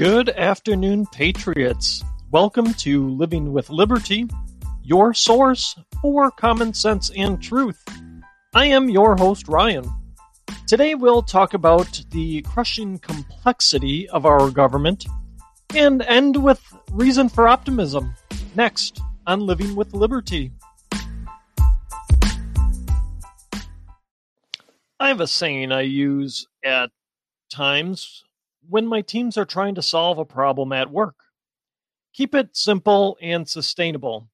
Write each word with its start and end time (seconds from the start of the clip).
Good 0.00 0.30
afternoon, 0.30 1.04
Patriots. 1.12 2.02
Welcome 2.30 2.72
to 2.72 3.10
Living 3.10 3.52
with 3.52 3.68
Liberty, 3.68 4.26
your 4.82 5.12
source 5.12 5.78
for 6.00 6.30
common 6.30 6.72
sense 6.72 7.10
and 7.14 7.42
truth. 7.42 7.84
I 8.54 8.64
am 8.64 8.88
your 8.88 9.14
host, 9.14 9.46
Ryan. 9.46 9.84
Today 10.66 10.94
we'll 10.94 11.20
talk 11.20 11.52
about 11.52 12.02
the 12.12 12.40
crushing 12.40 12.98
complexity 13.00 14.08
of 14.08 14.24
our 14.24 14.50
government 14.50 15.04
and 15.74 16.00
end 16.00 16.42
with 16.42 16.62
reason 16.92 17.28
for 17.28 17.46
optimism. 17.46 18.14
Next 18.54 19.02
on 19.26 19.40
Living 19.40 19.76
with 19.76 19.92
Liberty. 19.92 20.50
I 24.98 25.08
have 25.08 25.20
a 25.20 25.26
saying 25.26 25.72
I 25.72 25.82
use 25.82 26.46
at 26.64 26.88
times 27.52 28.24
when 28.70 28.86
my 28.86 29.02
teams 29.02 29.36
are 29.36 29.44
trying 29.44 29.74
to 29.74 29.82
solve 29.82 30.18
a 30.18 30.24
problem 30.24 30.72
at 30.72 30.90
work. 30.90 31.16
Keep 32.14 32.34
it 32.36 32.56
simple 32.56 33.18
and 33.20 33.48
sustainable. 33.48 34.28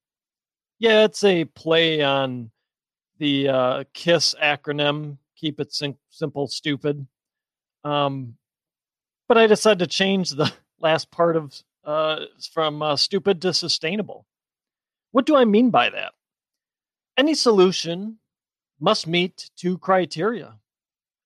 Yeah, 0.78 1.04
it's 1.04 1.24
a 1.24 1.46
play 1.46 2.02
on 2.02 2.50
the 3.18 3.48
uh, 3.48 3.84
KISS 3.94 4.34
acronym, 4.42 5.16
keep 5.36 5.58
it 5.58 5.72
sim- 5.72 5.98
simple, 6.10 6.46
stupid. 6.48 7.06
Um, 7.82 8.36
but 9.26 9.38
I 9.38 9.46
decided 9.46 9.78
to 9.78 9.86
change 9.86 10.30
the 10.30 10.52
last 10.80 11.10
part 11.10 11.36
of 11.36 11.54
uh, 11.84 12.24
from 12.52 12.82
uh, 12.82 12.96
stupid 12.96 13.40
to 13.42 13.54
sustainable. 13.54 14.26
What 15.12 15.24
do 15.24 15.36
I 15.36 15.44
mean 15.44 15.70
by 15.70 15.88
that? 15.90 16.12
Any 17.16 17.34
solution 17.34 18.18
must 18.78 19.06
meet 19.06 19.50
two 19.56 19.78
criteria 19.78 20.58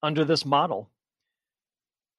under 0.03 0.25
this 0.25 0.45
model. 0.45 0.90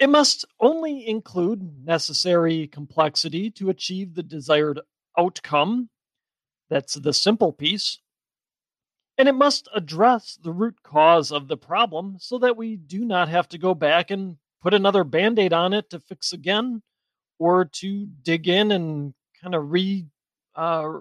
It 0.02 0.10
must 0.10 0.46
only 0.60 1.08
include 1.08 1.86
necessary 1.86 2.66
complexity 2.66 3.52
to 3.52 3.70
achieve 3.70 4.16
the 4.16 4.24
desired 4.24 4.80
outcome. 5.16 5.92
That's 6.72 6.96
the 6.96 7.14
simple 7.14 7.54
piece. 7.54 8.00
And 9.20 9.30
it 9.30 9.36
must 9.36 9.70
address 9.76 10.40
the 10.42 10.52
root 10.52 10.82
cause 10.82 11.32
of 11.32 11.48
the 11.48 11.56
problem 11.56 12.16
so 12.18 12.40
that 12.40 12.58
we 12.58 12.78
do 12.78 13.06
not 13.06 13.30
have 13.30 13.48
to 13.50 13.60
go 13.60 13.76
back 13.76 14.10
and 14.10 14.38
put 14.60 14.74
another 14.74 15.04
band 15.04 15.38
aid 15.38 15.54
on 15.54 15.72
it 15.72 15.92
to 15.92 16.00
fix 16.00 16.34
again 16.34 16.82
or 17.38 17.66
to 17.66 18.08
dig 18.24 18.48
in 18.48 18.72
and 18.72 19.14
kind 19.40 19.54
of 19.54 19.70
re 19.70 20.08
uh, 20.56 20.94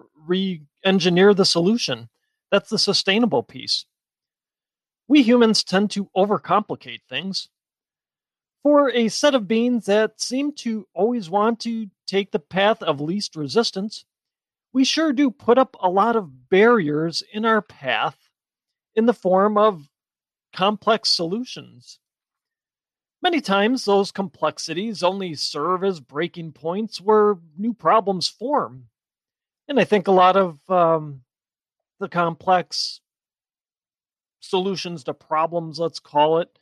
engineer 0.84 1.32
the 1.32 1.46
solution. 1.46 2.10
That's 2.50 2.68
the 2.68 2.78
sustainable 2.78 3.44
piece. 3.44 3.86
We 5.08 5.22
humans 5.22 5.64
tend 5.64 5.90
to 5.92 6.10
overcomplicate 6.14 7.00
things 7.08 7.48
for 8.62 8.90
a 8.90 9.08
set 9.08 9.34
of 9.34 9.48
beings 9.48 9.86
that 9.86 10.20
seem 10.20 10.52
to 10.52 10.86
always 10.94 11.30
want 11.30 11.60
to 11.60 11.88
take 12.06 12.30
the 12.30 12.38
path 12.38 12.82
of 12.82 13.00
least 13.00 13.36
resistance, 13.36 14.04
we 14.72 14.84
sure 14.84 15.12
do 15.12 15.30
put 15.30 15.58
up 15.58 15.76
a 15.80 15.88
lot 15.88 16.16
of 16.16 16.48
barriers 16.48 17.22
in 17.32 17.44
our 17.44 17.62
path 17.62 18.16
in 18.94 19.06
the 19.06 19.14
form 19.14 19.56
of 19.56 19.88
complex 20.54 21.08
solutions. 21.08 21.98
Many 23.22 23.40
times, 23.40 23.84
those 23.84 24.12
complexities 24.12 25.02
only 25.02 25.34
serve 25.34 25.84
as 25.84 26.00
breaking 26.00 26.52
points 26.52 27.00
where 27.00 27.36
new 27.56 27.74
problems 27.74 28.28
form. 28.28 28.86
And 29.68 29.78
I 29.78 29.84
think 29.84 30.08
a 30.08 30.12
lot 30.12 30.36
of 30.36 30.58
um, 30.70 31.22
the 31.98 32.08
complex 32.08 33.00
solutions 34.40 35.04
to 35.04 35.14
problems, 35.14 35.78
let's 35.78 36.00
call 36.00 36.38
it, 36.38 36.58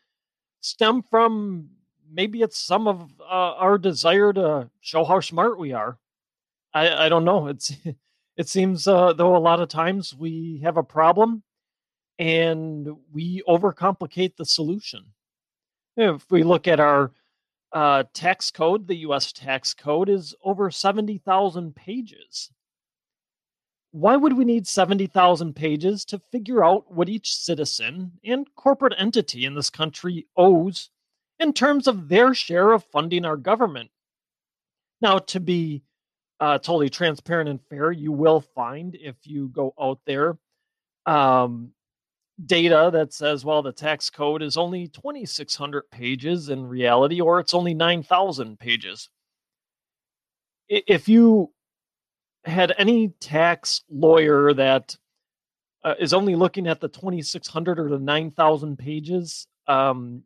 stem 0.61 1.03
from 1.03 1.71
maybe 2.13 2.43
it's 2.43 2.59
some 2.59 2.87
of 2.87 3.11
uh, 3.21 3.25
our 3.25 3.79
desire 3.79 4.33
to 4.33 4.71
show 4.81 5.05
how 5.05 5.21
smart 5.21 5.59
we 5.59 5.73
are. 5.73 5.99
I, 6.73 7.07
I 7.07 7.09
don't 7.09 7.25
know. 7.25 7.49
It's 7.49 7.73
it 8.37 8.49
seems 8.49 8.87
uh, 8.87 9.13
though 9.13 9.37
a 9.37 9.39
lot 9.39 9.61
of 9.61 9.69
times 9.69 10.15
we 10.15 10.61
have 10.63 10.77
a 10.77 10.83
problem 10.83 11.43
and 12.19 12.89
we 13.13 13.43
overcomplicate 13.49 14.37
the 14.37 14.45
solution. 14.45 15.07
If 15.97 16.31
we 16.31 16.43
look 16.43 16.69
at 16.69 16.81
our 16.81 17.13
uh, 17.73 18.05
tax 18.15 18.51
code, 18.51 18.87
the 18.87 18.97
U.S. 18.97 19.33
tax 19.33 19.75
code 19.75 20.09
is 20.09 20.35
over 20.43 20.71
seventy 20.71 21.19
thousand 21.19 21.77
pages. 21.77 22.51
Why 23.91 24.17
would 24.17 24.35
we 24.35 24.45
need 24.45 24.67
70,000 24.67 25.57
pages 25.57 26.05
to 26.05 26.21
figure 26.31 26.63
out 26.63 26.93
what 26.93 27.09
each 27.09 27.35
citizen 27.35 28.13
and 28.23 28.47
corporate 28.55 28.93
entity 28.99 29.47
in 29.47 29.55
this 29.55 29.71
country 29.71 30.27
owes 30.37 30.91
in 31.41 31.53
terms 31.53 31.87
of 31.87 32.09
their 32.09 32.35
share 32.35 32.73
of 32.73 32.85
funding 32.85 33.25
our 33.25 33.37
government. 33.37 33.91
Now, 35.01 35.19
to 35.19 35.41
be 35.41 35.83
uh, 36.41 36.59
totally 36.59 36.91
transparent 36.91 37.49
and 37.49 37.61
fair, 37.69 37.93
you 37.93 38.13
will 38.13 38.41
find 38.41 38.97
if 38.97 39.17
you 39.25 39.49
go 39.49 39.75
out 39.81 40.01
there 40.07 40.39
um, 41.07 41.73
data 42.45 42.91
that 42.93 43.13
says, 43.13 43.45
well, 43.45 43.63
the 43.63 43.73
tax 43.73 44.11
code 44.11 44.43
is 44.43 44.57
only 44.57 44.89
2,600 44.89 45.91
pages 45.91 46.49
in 46.49 46.67
reality, 46.67 47.21
or 47.21 47.41
it's 47.41 47.55
only 47.55 47.75
9,000 47.75 48.59
pages. 48.59 49.09
If 50.69 51.09
you 51.09 51.53
had 52.45 52.75
any 52.77 53.09
tax 53.21 53.83
lawyer 53.91 54.53
that 54.55 54.97
uh, 55.83 55.95
is 55.99 56.13
only 56.13 56.35
looking 56.35 56.67
at 56.67 56.81
the 56.81 56.89
2,600 56.89 57.79
or 57.79 57.89
the 57.89 57.99
9,000 57.99 58.79
pages, 58.79 59.47
um, 59.67 60.23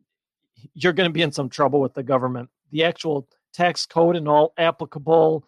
you're 0.73 0.93
going 0.93 1.09
to 1.09 1.13
be 1.13 1.21
in 1.21 1.31
some 1.31 1.49
trouble 1.49 1.81
with 1.81 1.93
the 1.93 2.03
government. 2.03 2.49
The 2.71 2.83
actual 2.83 3.27
tax 3.53 3.85
code 3.85 4.15
and 4.15 4.27
all 4.27 4.53
applicable 4.57 5.47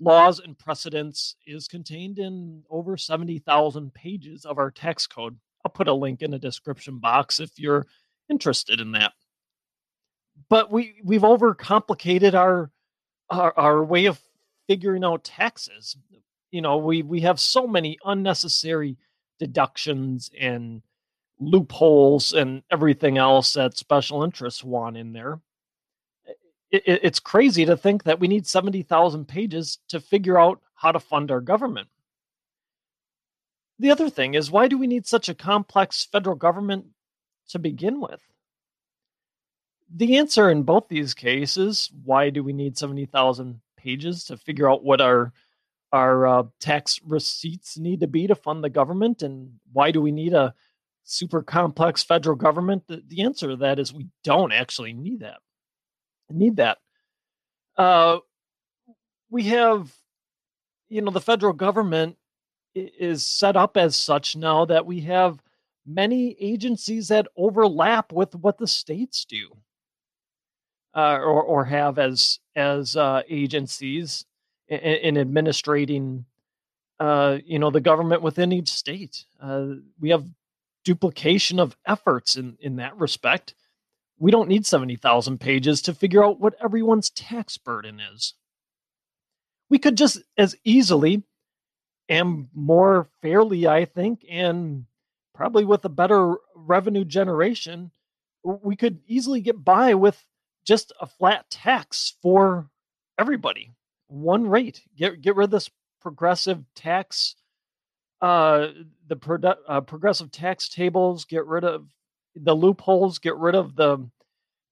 laws 0.00 0.40
and 0.40 0.58
precedents 0.58 1.36
is 1.46 1.68
contained 1.68 2.18
in 2.18 2.62
over 2.70 2.96
70,000 2.96 3.94
pages 3.94 4.44
of 4.44 4.58
our 4.58 4.70
tax 4.70 5.06
code. 5.06 5.36
I'll 5.64 5.72
put 5.72 5.88
a 5.88 5.94
link 5.94 6.22
in 6.22 6.30
the 6.30 6.38
description 6.38 6.98
box 6.98 7.40
if 7.40 7.58
you're 7.58 7.86
interested 8.28 8.80
in 8.80 8.92
that. 8.92 9.12
But 10.48 10.70
we 10.70 10.96
we've 11.02 11.22
overcomplicated 11.22 12.34
our 12.34 12.70
our, 13.30 13.52
our 13.56 13.84
way 13.84 14.06
of 14.06 14.20
figuring 14.68 15.02
out 15.02 15.24
taxes. 15.24 15.96
You 16.50 16.60
know, 16.60 16.76
we 16.76 17.02
we 17.02 17.20
have 17.20 17.40
so 17.40 17.66
many 17.66 17.98
unnecessary 18.04 18.98
deductions 19.38 20.30
and 20.38 20.82
loopholes 21.38 22.32
and 22.32 22.62
everything 22.70 23.18
else 23.18 23.54
that 23.54 23.76
special 23.76 24.22
interests 24.22 24.64
want 24.64 24.96
in 24.96 25.12
there. 25.12 25.40
It, 26.70 26.82
it, 26.86 27.00
it's 27.02 27.20
crazy 27.20 27.64
to 27.66 27.76
think 27.76 28.04
that 28.04 28.20
we 28.20 28.28
need 28.28 28.46
70,000 28.46 29.26
pages 29.26 29.78
to 29.88 30.00
figure 30.00 30.38
out 30.38 30.60
how 30.74 30.92
to 30.92 31.00
fund 31.00 31.30
our 31.30 31.40
government. 31.40 31.88
The 33.78 33.90
other 33.90 34.08
thing 34.08 34.34
is, 34.34 34.50
why 34.50 34.68
do 34.68 34.78
we 34.78 34.86
need 34.86 35.06
such 35.06 35.28
a 35.28 35.34
complex 35.34 36.08
federal 36.10 36.36
government 36.36 36.86
to 37.50 37.58
begin 37.58 38.00
with? 38.00 38.20
The 39.94 40.16
answer 40.16 40.50
in 40.50 40.62
both 40.62 40.88
these 40.88 41.14
cases, 41.14 41.90
why 42.04 42.30
do 42.30 42.42
we 42.42 42.52
need 42.52 42.76
70,000 42.78 43.60
pages 43.76 44.24
to 44.24 44.36
figure 44.36 44.70
out 44.70 44.82
what 44.82 45.00
our 45.00 45.32
our 45.92 46.26
uh, 46.26 46.42
tax 46.58 47.00
receipts 47.06 47.78
need 47.78 48.00
to 48.00 48.08
be 48.08 48.26
to 48.26 48.34
fund 48.34 48.62
the 48.62 48.68
government 48.68 49.22
and 49.22 49.52
why 49.72 49.92
do 49.92 50.02
we 50.02 50.10
need 50.10 50.34
a 50.34 50.52
super 51.06 51.42
complex 51.42 52.02
federal 52.02 52.36
government? 52.36 52.82
The, 52.86 53.02
the 53.06 53.22
answer 53.22 53.48
to 53.48 53.56
that 53.56 53.78
is 53.78 53.94
we 53.94 54.08
don't 54.22 54.52
actually 54.52 54.92
need 54.92 55.20
that. 55.20 55.38
Need 56.28 56.56
that. 56.56 56.78
Uh, 57.78 58.18
we 59.30 59.44
have, 59.44 59.92
you 60.88 61.00
know, 61.00 61.12
the 61.12 61.20
federal 61.20 61.52
government 61.52 62.16
is 62.74 63.24
set 63.24 63.56
up 63.56 63.76
as 63.76 63.96
such 63.96 64.36
now 64.36 64.64
that 64.66 64.84
we 64.84 65.00
have 65.00 65.40
many 65.86 66.36
agencies 66.40 67.08
that 67.08 67.28
overlap 67.36 68.12
with 68.12 68.34
what 68.34 68.58
the 68.58 68.66
states 68.66 69.24
do, 69.24 69.56
uh, 70.94 71.18
or 71.18 71.42
or 71.42 71.64
have 71.64 71.98
as 71.98 72.40
as 72.56 72.96
uh, 72.96 73.22
agencies 73.28 74.24
in, 74.68 74.78
in 74.78 75.16
administrating, 75.16 76.24
uh, 76.98 77.38
you 77.44 77.58
know, 77.58 77.70
the 77.70 77.80
government 77.80 78.20
within 78.20 78.52
each 78.52 78.68
state. 78.68 79.24
Uh, 79.40 79.66
we 80.00 80.10
have 80.10 80.26
duplication 80.86 81.58
of 81.58 81.76
efforts 81.84 82.36
in, 82.36 82.56
in 82.60 82.76
that 82.76 82.96
respect. 82.96 83.54
We 84.18 84.30
don't 84.30 84.48
need 84.48 84.64
70,000 84.64 85.40
pages 85.40 85.82
to 85.82 85.92
figure 85.92 86.24
out 86.24 86.40
what 86.40 86.54
everyone's 86.62 87.10
tax 87.10 87.58
burden 87.58 88.00
is. 88.00 88.34
We 89.68 89.80
could 89.80 89.96
just 89.96 90.20
as 90.38 90.54
easily 90.64 91.24
and 92.08 92.46
more 92.54 93.08
fairly, 93.20 93.66
I 93.66 93.84
think, 93.84 94.24
and 94.30 94.86
probably 95.34 95.64
with 95.64 95.84
a 95.84 95.88
better 95.88 96.36
revenue 96.54 97.04
generation, 97.04 97.90
we 98.44 98.76
could 98.76 99.00
easily 99.08 99.40
get 99.40 99.64
by 99.64 99.94
with 99.94 100.24
just 100.64 100.92
a 101.00 101.06
flat 101.06 101.50
tax 101.50 102.14
for 102.22 102.70
everybody. 103.18 103.72
One 104.06 104.48
rate. 104.48 104.82
Get 104.96 105.20
get 105.20 105.34
rid 105.34 105.46
of 105.46 105.50
this 105.50 105.68
progressive 106.00 106.62
tax 106.76 107.34
uh, 108.20 108.68
the 109.08 109.16
produ- 109.16 109.56
uh, 109.68 109.80
progressive 109.82 110.30
tax 110.30 110.68
tables, 110.68 111.24
get 111.24 111.46
rid 111.46 111.64
of 111.64 111.88
the 112.34 112.54
loopholes, 112.54 113.18
get 113.18 113.36
rid 113.36 113.54
of 113.54 113.76
the 113.76 114.08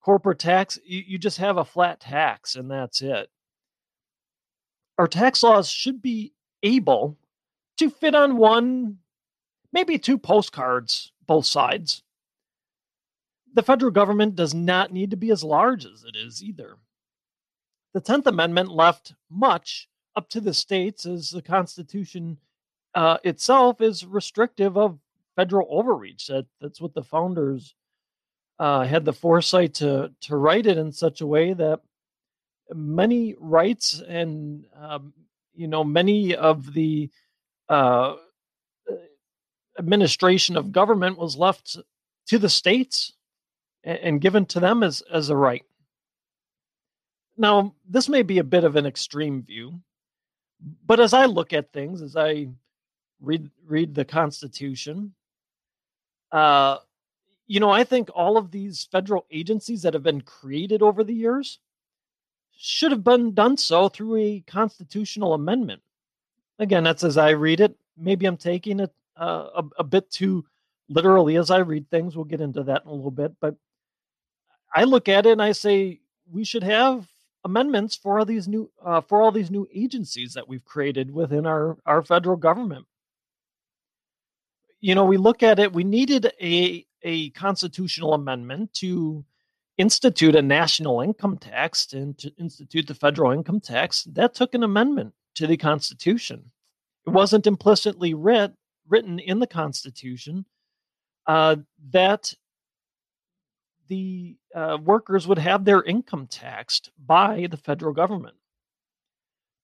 corporate 0.02 0.38
tax. 0.38 0.79
You, 0.85 1.02
you 1.06 1.19
just 1.19 1.38
have 1.38 1.56
a 1.58 1.64
flat 1.64 2.00
tax, 2.00 2.56
and 2.56 2.70
that's 2.70 3.02
it. 3.02 3.31
our 4.99 5.08
tax 5.08 5.43
laws 5.43 5.69
should 5.69 6.00
be 6.02 6.32
able 6.62 7.17
to 7.79 7.91
fit 7.91 8.14
on 8.14 8.37
one, 8.37 8.99
maybe 9.73 9.99
two 9.99 10.19
postcards, 10.19 11.12
both 11.26 11.46
sides. 11.46 12.02
The 13.55 13.62
federal 13.62 13.91
government 13.91 14.37
does 14.37 14.55
not 14.55 14.93
need 14.93 15.11
to 15.11 15.17
be 15.17 15.31
as 15.31 15.44
large 15.44 15.85
as 15.87 16.05
it 16.05 16.17
is 16.17 16.43
either. 16.43 16.76
The 17.93 18.00
10th 18.00 18.26
Amendment 18.26 18.70
left 18.70 19.14
much 19.31 19.88
up 20.17 20.29
to 20.31 20.41
the 20.41 20.55
states 20.55 21.06
as 21.06 21.31
the 21.31 21.43
Constitution 21.43 22.38
uh, 22.94 23.19
itself 23.25 23.81
is 23.81 24.06
restrictive 24.06 24.76
of 24.76 24.99
federal 25.37 25.67
overreach. 25.70 26.29
That, 26.29 26.46
that's 26.61 26.81
what 26.81 26.94
the 26.94 27.02
founders 27.02 27.75
uh, 28.58 28.85
had 28.85 29.05
the 29.05 29.12
foresight 29.12 29.75
to, 29.75 30.12
to 30.23 30.37
write 30.37 30.67
it 30.67 30.79
in 30.79 30.93
such 30.93 31.20
a 31.20 31.26
way 31.26 31.52
that 31.52 31.81
many 32.73 33.35
rights 33.38 34.00
and 34.06 34.64
um, 34.81 35.12
you 35.55 35.69
know 35.69 35.85
many 35.85 36.35
of 36.35 36.73
the 36.73 37.11
uh, 37.69 38.14
administration 39.79 40.56
of 40.56 40.73
government 40.73 41.19
was 41.19 41.37
left 41.37 41.76
to 42.26 42.38
the 42.38 42.49
states 42.49 43.12
and, 43.82 43.99
and 43.99 44.20
given 44.20 44.46
to 44.46 44.61
them 44.61 44.82
as 44.82 45.02
as 45.12 45.31
a 45.31 45.37
right. 45.37 45.64
Now, 47.37 47.75
this 47.88 48.08
may 48.08 48.23
be 48.23 48.38
a 48.38 48.44
bit 48.44 48.62
of 48.62 48.76
an 48.76 48.87
extreme 48.87 49.43
view, 49.43 49.81
but 50.87 51.00
as 51.00 51.12
I 51.12 51.26
look 51.26 51.52
at 51.52 51.73
things, 51.73 52.00
as 52.00 52.17
I 52.17 52.49
read 53.24 53.50
read 53.66 53.94
the 53.94 54.04
Constitution, 54.04 55.14
uh, 56.32 56.78
you 57.46 57.60
know, 57.60 57.70
I 57.70 57.84
think 57.84 58.10
all 58.14 58.36
of 58.36 58.50
these 58.50 58.88
federal 58.90 59.26
agencies 59.30 59.82
that 59.82 59.94
have 59.94 60.02
been 60.02 60.22
created 60.22 60.82
over 60.82 61.04
the 61.04 61.14
years 61.14 61.58
should 62.56 62.92
have 62.92 63.04
been 63.04 63.34
done 63.34 63.56
so 63.56 63.88
through 63.88 64.16
a 64.16 64.44
constitutional 64.46 65.34
amendment. 65.34 65.82
Again, 66.58 66.84
that's 66.84 67.04
as 67.04 67.18
I 67.18 67.30
read 67.30 67.60
it. 67.60 67.76
Maybe 67.96 68.26
I'm 68.26 68.36
taking 68.36 68.80
it 68.80 68.92
uh, 69.16 69.48
a, 69.56 69.64
a 69.78 69.84
bit 69.84 70.10
too 70.10 70.44
literally 70.88 71.36
as 71.36 71.50
I 71.50 71.58
read 71.58 71.90
things. 71.90 72.16
We'll 72.16 72.24
get 72.24 72.40
into 72.40 72.62
that 72.64 72.82
in 72.84 72.88
a 72.88 72.94
little 72.94 73.10
bit. 73.10 73.32
But 73.40 73.56
I 74.74 74.84
look 74.84 75.08
at 75.08 75.26
it 75.26 75.32
and 75.32 75.42
I 75.42 75.52
say 75.52 76.00
we 76.30 76.44
should 76.44 76.62
have 76.62 77.06
amendments 77.44 77.94
for 77.94 78.18
all 78.18 78.24
these 78.24 78.48
new 78.48 78.70
uh, 78.82 79.00
for 79.00 79.22
all 79.22 79.30
these 79.30 79.50
new 79.50 79.68
agencies 79.72 80.32
that 80.34 80.48
we've 80.48 80.64
created 80.64 81.12
within 81.12 81.46
our 81.46 81.76
our 81.86 82.02
federal 82.02 82.36
government. 82.36 82.86
You 84.84 84.94
know, 84.94 85.06
we 85.06 85.16
look 85.16 85.42
at 85.42 85.58
it. 85.58 85.72
We 85.72 85.82
needed 85.82 86.31
a 86.42 86.84
a 87.02 87.31
constitutional 87.31 88.12
amendment 88.12 88.75
to 88.75 89.25
institute 89.78 90.36
a 90.36 90.42
national 90.42 91.00
income 91.00 91.38
tax 91.38 91.94
and 91.94 92.19
to 92.19 92.31
institute 92.38 92.86
the 92.86 92.94
federal 92.94 93.32
income 93.32 93.60
tax, 93.60 94.04
that 94.12 94.34
took 94.34 94.52
an 94.52 94.62
amendment 94.62 95.14
to 95.36 95.46
the 95.46 95.56
Constitution. 95.56 96.50
It 97.06 97.10
wasn't 97.10 97.46
implicitly 97.46 98.12
writ, 98.12 98.52
written 98.86 99.19
in 99.19 99.38
the 99.38 99.46
Constitution 99.46 100.44
uh, 101.26 101.56
that 101.92 102.34
the 103.88 104.36
uh, 104.54 104.76
workers 104.84 105.26
would 105.26 105.38
have 105.38 105.64
their 105.64 105.82
income 105.82 106.26
taxed 106.26 106.90
by 107.02 107.48
the 107.50 107.56
federal 107.56 107.94
government. 107.94 108.36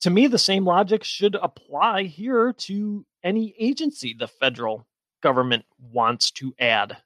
To 0.01 0.09
me, 0.09 0.29
the 0.29 0.39
same 0.39 0.65
logic 0.65 1.05
should 1.05 1.35
apply 1.35 2.05
here 2.05 2.55
to 2.55 3.05
any 3.23 3.55
agency 3.59 4.17
the 4.19 4.27
federal 4.27 4.87
government 5.21 5.65
wants 5.93 6.31
to 6.33 6.55
add 6.59 6.97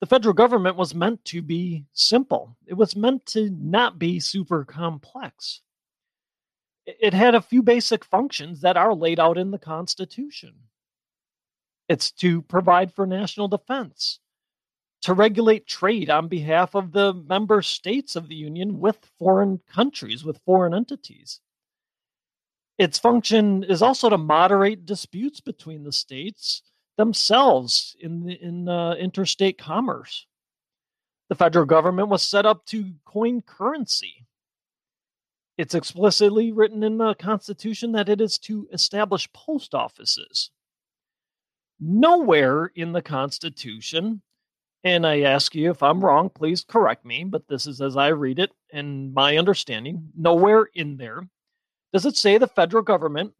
the 0.00 0.06
federal 0.06 0.34
government 0.34 0.76
was 0.76 0.94
meant 0.94 1.24
to 1.26 1.42
be 1.42 1.84
simple. 1.92 2.56
It 2.66 2.74
was 2.74 2.94
meant 2.94 3.26
to 3.26 3.50
not 3.50 3.98
be 3.98 4.20
super 4.20 4.64
complex. 4.64 5.62
It 6.86 7.12
had 7.12 7.34
a 7.34 7.42
few 7.42 7.62
basic 7.62 8.04
functions 8.04 8.60
that 8.60 8.76
are 8.76 8.94
laid 8.94 9.18
out 9.18 9.38
in 9.38 9.50
the 9.50 9.58
Constitution. 9.58 10.54
It's 11.88 12.10
to 12.12 12.42
provide 12.42 12.92
for 12.94 13.06
national 13.06 13.48
defense, 13.48 14.20
to 15.02 15.14
regulate 15.14 15.66
trade 15.66 16.10
on 16.10 16.28
behalf 16.28 16.74
of 16.74 16.92
the 16.92 17.12
member 17.12 17.60
states 17.60 18.14
of 18.14 18.28
the 18.28 18.36
Union 18.36 18.78
with 18.78 19.10
foreign 19.18 19.60
countries, 19.68 20.24
with 20.24 20.40
foreign 20.44 20.74
entities. 20.74 21.40
Its 22.78 22.98
function 22.98 23.64
is 23.64 23.82
also 23.82 24.08
to 24.08 24.18
moderate 24.18 24.86
disputes 24.86 25.40
between 25.40 25.82
the 25.82 25.92
states 25.92 26.62
themselves 26.98 27.96
in 28.00 28.28
in 28.28 28.68
uh, 28.68 28.92
interstate 28.94 29.56
commerce. 29.56 30.26
The 31.30 31.36
federal 31.36 31.64
government 31.64 32.08
was 32.08 32.22
set 32.22 32.44
up 32.44 32.66
to 32.66 32.92
coin 33.06 33.40
currency. 33.40 34.26
It's 35.56 35.74
explicitly 35.74 36.52
written 36.52 36.82
in 36.82 36.98
the 36.98 37.14
Constitution 37.14 37.92
that 37.92 38.08
it 38.08 38.20
is 38.20 38.38
to 38.40 38.68
establish 38.72 39.32
post 39.32 39.74
offices. 39.74 40.50
Nowhere 41.80 42.70
in 42.74 42.92
the 42.92 43.02
Constitution, 43.02 44.22
and 44.84 45.06
I 45.06 45.20
ask 45.20 45.54
you 45.54 45.70
if 45.70 45.82
I'm 45.82 46.04
wrong, 46.04 46.30
please 46.30 46.64
correct 46.64 47.04
me, 47.04 47.24
but 47.24 47.46
this 47.48 47.66
is 47.66 47.80
as 47.80 47.96
I 47.96 48.08
read 48.08 48.38
it 48.38 48.52
and 48.72 49.12
my 49.12 49.36
understanding. 49.36 50.10
Nowhere 50.16 50.68
in 50.74 50.96
there 50.96 51.28
does 51.92 52.06
it 52.06 52.16
say 52.16 52.38
the 52.38 52.48
federal 52.48 52.82
government 52.82 53.34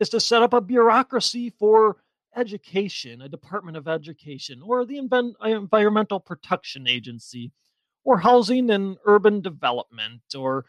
is 0.00 0.08
to 0.10 0.20
set 0.20 0.42
up 0.42 0.52
a 0.52 0.60
bureaucracy 0.60 1.50
for 1.58 1.96
education, 2.36 3.22
a 3.22 3.28
Department 3.28 3.76
of 3.76 3.88
Education, 3.88 4.62
or 4.62 4.84
the 4.84 4.98
uh, 4.98 5.46
Environmental 5.46 6.20
Protection 6.20 6.86
Agency, 6.86 7.52
or 8.04 8.18
housing 8.18 8.70
and 8.70 8.96
urban 9.04 9.40
development, 9.40 10.22
or 10.36 10.64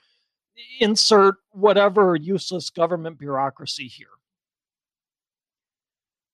insert 0.79 1.35
whatever 1.51 2.15
useless 2.15 2.69
government 2.69 3.17
bureaucracy 3.17 3.87
here. 3.87 4.07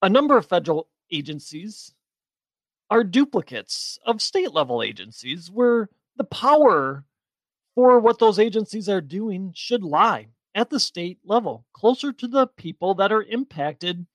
A 0.01 0.09
number 0.09 0.37
of 0.37 0.45
federal 0.45 0.87
agencies 1.11 1.93
are 2.89 3.03
duplicates 3.03 3.99
of 4.05 4.21
state 4.21 4.53
level 4.53 4.81
agencies 4.81 5.51
where 5.51 5.89
the 6.15 6.23
power 6.23 7.03
for 7.75 7.99
what 7.99 8.19
those 8.19 8.39
agencies 8.39 8.89
are 8.89 9.01
doing 9.01 9.51
should 9.55 9.83
lie 9.83 10.27
at 10.55 10.69
the 10.69 10.79
state 10.79 11.19
level, 11.23 11.65
closer 11.73 12.11
to 12.11 12.27
the 12.27 12.47
people 12.47 12.95
that 12.95 13.11
are 13.11 13.23
impacted 13.23 14.07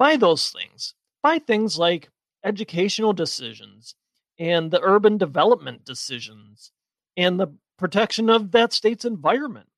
by 0.00 0.16
those 0.16 0.48
things, 0.48 0.94
by 1.22 1.38
things 1.38 1.78
like 1.78 2.08
educational 2.42 3.12
decisions 3.12 3.94
and 4.38 4.70
the 4.70 4.80
urban 4.82 5.18
development 5.18 5.84
decisions 5.84 6.72
and 7.18 7.38
the 7.38 7.48
protection 7.78 8.30
of 8.30 8.50
that 8.52 8.72
state's 8.72 9.04
environment. 9.04 9.68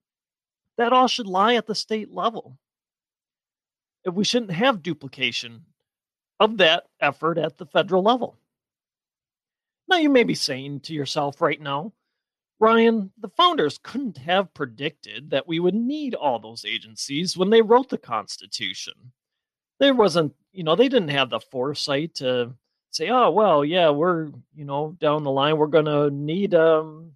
That 0.79 0.93
all 0.93 1.09
should 1.09 1.27
lie 1.27 1.57
at 1.57 1.67
the 1.67 1.75
state 1.75 2.13
level. 2.13 2.57
We 4.11 4.23
shouldn't 4.23 4.53
have 4.53 4.83
duplication 4.83 5.65
of 6.39 6.57
that 6.59 6.85
effort 7.01 7.37
at 7.37 7.59
the 7.59 7.67
federal 7.67 8.05
level. 8.05 8.39
Now, 9.89 9.97
you 9.97 10.09
may 10.09 10.23
be 10.23 10.37
saying 10.37 10.81
to 10.83 10.95
yourself 10.95 11.41
right 11.41 11.61
now, 11.61 11.95
Ryan, 12.61 13.11
the 13.19 13.29
founders 13.29 13.81
couldn't 13.83 14.19
have 14.19 14.55
predicted 14.55 15.31
that 15.31 15.49
we 15.49 15.59
would 15.59 15.75
need 15.75 16.15
all 16.15 16.39
those 16.39 16.65
agencies 16.65 17.37
when 17.37 17.51
they 17.51 17.61
wrote 17.61 17.89
the 17.89 17.99
Constitution 17.99 19.13
there 19.79 19.95
wasn't, 19.95 20.35
you 20.53 20.65
know, 20.65 20.77
they 20.77 20.89
didn't 20.89 21.09
have 21.09 21.31
the 21.31 21.41
foresight 21.41 22.15
to 22.17 22.55
say, 22.91 23.09
oh, 23.09 23.31
well, 23.31 23.65
yeah, 23.65 23.91
we're, 23.91 24.27
you 24.55 24.65
know, 24.65 24.97
down 25.01 25.25
the 25.25 25.31
line, 25.31 25.57
we're 25.57 25.67
going 25.67 25.87
to 25.87 26.11
need 26.11 26.55
um, 26.55 27.13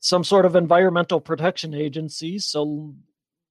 some 0.00 0.24
sort 0.24 0.44
of 0.44 0.56
environmental 0.56 1.20
protection 1.20 1.74
agency. 1.74 2.38
So 2.38 2.94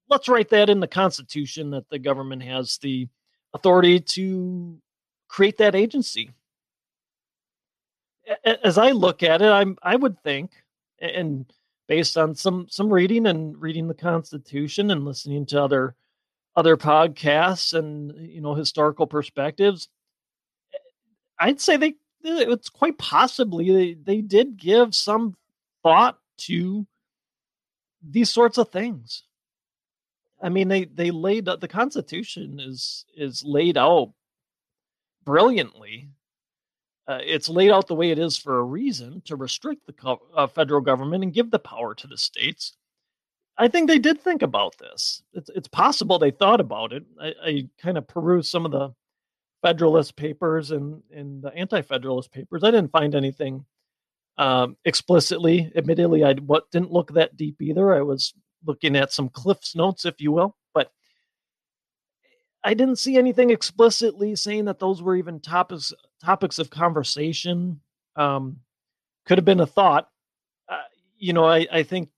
let's 0.10 0.30
write 0.30 0.50
that 0.50 0.70
in 0.70 0.80
the 0.80 0.88
Constitution 0.88 1.72
that 1.72 1.90
the 1.90 2.00
government 2.00 2.44
has 2.44 2.78
the 2.78 3.08
authority 3.54 4.00
to 4.00 4.78
create 5.28 5.58
that 5.58 5.76
agency. 5.76 6.32
As 8.46 8.78
I 8.78 8.92
look 8.92 9.24
at 9.24 9.42
it, 9.42 9.50
I'm 9.50 9.78
I 9.82 9.96
would 9.96 10.22
think, 10.24 10.52
and 11.00 11.52
based 11.88 12.18
on 12.18 12.36
some 12.36 12.68
some 12.70 12.94
reading 12.94 13.26
and 13.26 13.60
reading 13.60 13.88
the 13.88 13.94
Constitution 13.94 14.92
and 14.92 15.04
listening 15.04 15.46
to 15.48 15.62
other 15.62 15.96
other 16.55 16.77
podcasts 16.77 17.74
and 17.74 18.13
you 18.29 18.41
know 18.41 18.53
historical 18.53 19.08
perspectives 19.08 19.88
i'd 21.39 21.62
say 21.62 21.77
they 21.77 21.93
it's 22.24 22.70
quite 22.70 22.98
possibly 22.98 23.72
they, 23.72 23.93
they 23.93 24.22
did 24.22 24.58
give 24.58 24.93
some 24.93 25.36
thought 25.84 26.20
to 26.38 26.86
these 28.03 28.29
sorts 28.29 28.58
of 28.58 28.70
things. 28.70 29.24
I 30.41 30.50
mean 30.50 30.67
they 30.67 30.86
they 30.86 31.12
laid 31.12 31.46
the 31.46 31.67
constitution 31.67 32.60
is 32.60 33.05
is 33.15 33.43
laid 33.46 33.77
out 33.77 34.13
brilliantly. 35.24 36.10
Uh, 37.08 37.20
it's 37.24 37.50
laid 37.50 37.72
out 37.72 37.88
the 37.88 37.96
way 37.96 38.12
it 38.12 38.20
is 38.20 38.38
for 38.38 38.60
a 38.60 38.63
reason 38.63 39.22
to 39.25 39.36
restrict 39.36 39.86
the 39.86 39.93
co- 39.93 40.22
uh, 40.36 40.48
federal 40.48 40.81
government 40.81 41.24
and 41.24 41.34
give 41.34 41.51
the 41.51 41.60
power 41.60 41.93
to 41.93 42.08
the 42.08 42.17
states 42.17 42.75
I 43.62 43.68
think 43.68 43.88
they 43.88 44.00
did 44.00 44.20
think 44.20 44.41
about 44.41 44.75
this. 44.80 45.22
It's 45.34 45.51
it's 45.53 45.68
possible 45.68 46.18
they 46.18 46.32
thought 46.32 46.60
about 46.60 46.94
it. 46.94 47.03
I, 47.22 47.34
I 47.46 47.70
kind 47.80 47.96
of 47.96 48.08
perused 48.08 48.50
some 48.50 48.65
of 48.65 48.72
the 48.72 48.91
Federalist 49.62 50.15
papers 50.15 50.72
and 50.72 51.03
and 51.13 51.44
the 51.44 51.53
Anti-Federalist 51.56 52.32
papers. 52.32 52.63
I 52.63 52.72
didn't 52.72 52.91
find 52.91 53.13
anything 53.13 53.63
um, 54.39 54.77
explicitly. 54.84 55.72
Admittedly, 55.75 56.24
I 56.24 56.34
what 56.34 56.72
didn't 56.72 56.91
look 56.91 57.13
that 57.13 57.38
deep 57.38 57.62
either. 57.62 57.94
I 57.94 58.01
was 58.01 58.34
looking 58.65 58.96
at 58.96 59.13
some 59.13 59.30
Cliff's 59.30 59.75
notes, 59.75 60.06
if 60.06 60.20
you 60.20 60.32
will. 60.32 60.58
But 60.74 60.91
I 62.63 62.74
didn't 62.74 62.96
see 62.96 63.15
anything 63.15 63.51
explicitly 63.51 64.36
saying 64.36 64.65
that 64.65 64.80
those 64.80 65.03
were 65.03 65.15
even 65.15 65.39
topics 65.39 65.94
topics 66.20 66.58
of 66.58 66.72
conversation. 66.72 67.80
Um, 68.15 68.58
could 69.27 69.38
have 69.38 69.46
been 69.46 69.60
a 69.60 69.68
thought. 69.68 70.10
Uh, 70.68 70.82
you 71.20 71.34
know, 71.34 71.46
I, 71.46 71.68
I 71.72 71.84
think 71.84 72.10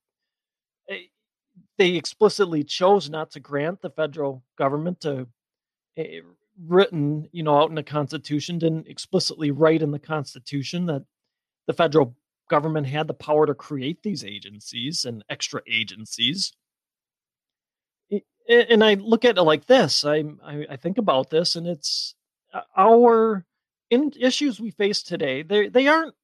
they 1.84 1.96
explicitly 1.96 2.64
chose 2.64 3.10
not 3.10 3.32
to 3.32 3.42
grant 3.42 3.82
the 3.82 3.90
federal 3.90 4.42
government 4.58 5.02
to 5.02 5.28
uh, 6.00 6.04
written, 6.66 7.28
you 7.34 7.44
know, 7.44 7.58
out 7.58 7.68
in 7.68 7.76
the 7.76 7.84
Constitution, 7.84 8.58
didn't 8.58 8.88
explicitly 8.88 9.52
write 9.52 9.82
in 9.82 9.92
the 9.92 10.00
Constitution 10.00 10.86
that 10.86 11.04
the 11.68 11.74
federal 11.74 12.16
government 12.50 12.88
had 12.88 13.08
the 13.08 13.14
power 13.14 13.46
to 13.46 13.54
create 13.54 14.02
these 14.02 14.24
agencies 14.24 15.04
and 15.04 15.26
extra 15.30 15.62
agencies. 15.68 16.54
And 18.48 18.82
I 18.82 18.94
look 18.94 19.26
at 19.26 19.38
it 19.38 19.42
like 19.42 19.66
this. 19.66 20.06
I 20.06 20.24
I, 20.42 20.78
think 20.78 20.98
about 20.98 21.32
this, 21.32 21.58
and 21.58 21.68
it's 21.68 22.16
uh, 22.54 22.62
our 22.78 23.46
in 23.90 24.14
issues 24.18 24.58
we 24.58 24.72
face 24.72 25.04
today. 25.04 25.44
They 25.44 25.68
they 25.68 25.88
aren't 25.88 26.16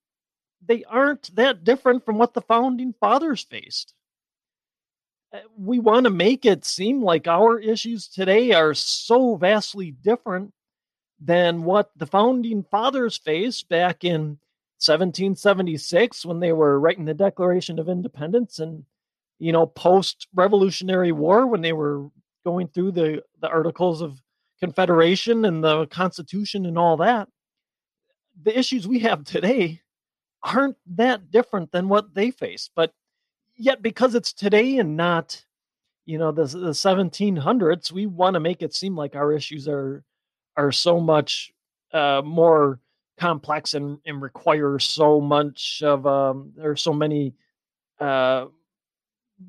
they 0.65 0.85
aren't 0.85 1.35
that 1.35 1.65
different 1.65 2.05
from 2.05 2.17
what 2.17 2.33
the 2.33 2.41
founding 2.41 2.93
fathers 2.93 3.43
faced. 3.43 3.93
Uh, 5.31 5.39
we 5.57 5.79
want 5.79 6.05
to 6.05 6.09
make 6.09 6.45
it 6.45 6.65
seem 6.65 7.03
like 7.03 7.27
our 7.27 7.59
issues 7.59 8.07
today 8.07 8.51
are 8.51 8.73
so 8.73 9.35
vastly 9.35 9.91
different 9.91 10.51
than 11.19 11.63
what 11.63 11.91
the 11.97 12.07
founding 12.07 12.63
fathers 12.63 13.17
faced 13.17 13.69
back 13.69 14.03
in 14.03 14.39
1776 14.79 16.25
when 16.25 16.39
they 16.39 16.53
were 16.53 16.79
writing 16.79 17.05
the 17.05 17.13
Declaration 17.13 17.77
of 17.77 17.89
Independence 17.89 18.59
and 18.59 18.85
you 19.37 19.51
know 19.51 19.67
post 19.67 20.27
Revolutionary 20.33 21.11
War 21.11 21.45
when 21.45 21.61
they 21.61 21.73
were 21.73 22.07
going 22.45 22.67
through 22.69 22.91
the 22.93 23.23
the 23.41 23.49
Articles 23.49 24.01
of 24.01 24.21
Confederation 24.59 25.45
and 25.45 25.63
the 25.63 25.85
Constitution 25.87 26.65
and 26.65 26.77
all 26.77 26.97
that. 26.97 27.27
The 28.41 28.57
issues 28.57 28.87
we 28.87 28.99
have 28.99 29.25
today 29.25 29.81
aren't 30.41 30.77
that 30.95 31.29
different 31.29 31.71
than 31.71 31.89
what 31.89 32.13
they 32.13 32.31
faced, 32.31 32.71
but 32.75 32.93
yet 33.59 33.81
because 33.81 34.15
it's 34.15 34.33
today 34.33 34.77
and 34.77 34.97
not 34.97 35.45
you 36.05 36.17
know 36.17 36.31
the, 36.31 36.45
the 36.45 36.71
1700s 36.71 37.91
we 37.91 38.07
want 38.07 38.33
to 38.33 38.39
make 38.39 38.63
it 38.63 38.73
seem 38.73 38.95
like 38.95 39.15
our 39.15 39.31
issues 39.33 39.67
are 39.67 40.03
are 40.57 40.71
so 40.71 40.99
much 40.99 41.51
uh, 41.93 42.21
more 42.25 42.79
complex 43.17 43.73
and, 43.73 43.99
and 44.05 44.21
require 44.21 44.79
so 44.79 45.19
much 45.19 45.83
of 45.83 46.07
um 46.07 46.51
there 46.55 46.71
are 46.71 46.75
so 46.75 46.93
many 46.93 47.35
uh 47.99 48.45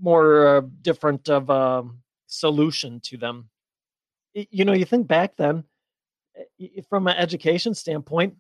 more 0.01 0.59
uh, 0.59 0.61
different 0.83 1.29
of 1.29 1.51
a 1.51 1.53
um, 1.53 1.99
solution 2.27 3.01
to 3.01 3.17
them. 3.17 3.49
You 4.35 4.65
know 4.65 4.73
you 4.73 4.85
think 4.85 5.09
back 5.09 5.37
then 5.37 5.65
eh, 6.61 6.83
from 6.89 7.09
an 7.09 7.17
education 7.17 7.75
standpoint 7.75 8.37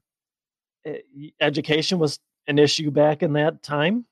eh, 0.84 0.98
education 1.40 1.98
was 1.98 2.20
an 2.46 2.58
issue 2.58 2.90
back 2.90 3.22
in 3.22 3.32
that 3.32 3.62
time 3.62 4.04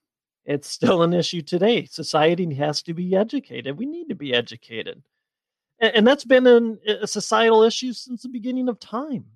it's 0.49 0.71
still 0.71 1.03
an 1.03 1.13
issue 1.13 1.43
today. 1.43 1.85
Society 1.85 2.55
has 2.55 2.83
to 2.85 2.95
be 2.95 3.15
educated. 3.15 3.79
We 3.79 3.85
need 3.85 4.09
to 4.09 4.15
be 4.15 4.33
educated. 4.33 5.03
And, 5.79 5.97
and 5.97 6.07
that's 6.07 6.25
been 6.25 6.47
an, 6.47 6.79
a 6.87 7.07
societal 7.07 7.63
issue 7.63 7.93
since 7.93 8.23
the 8.23 8.31
beginning 8.31 8.71
of 8.71 8.81
time. 8.81 9.27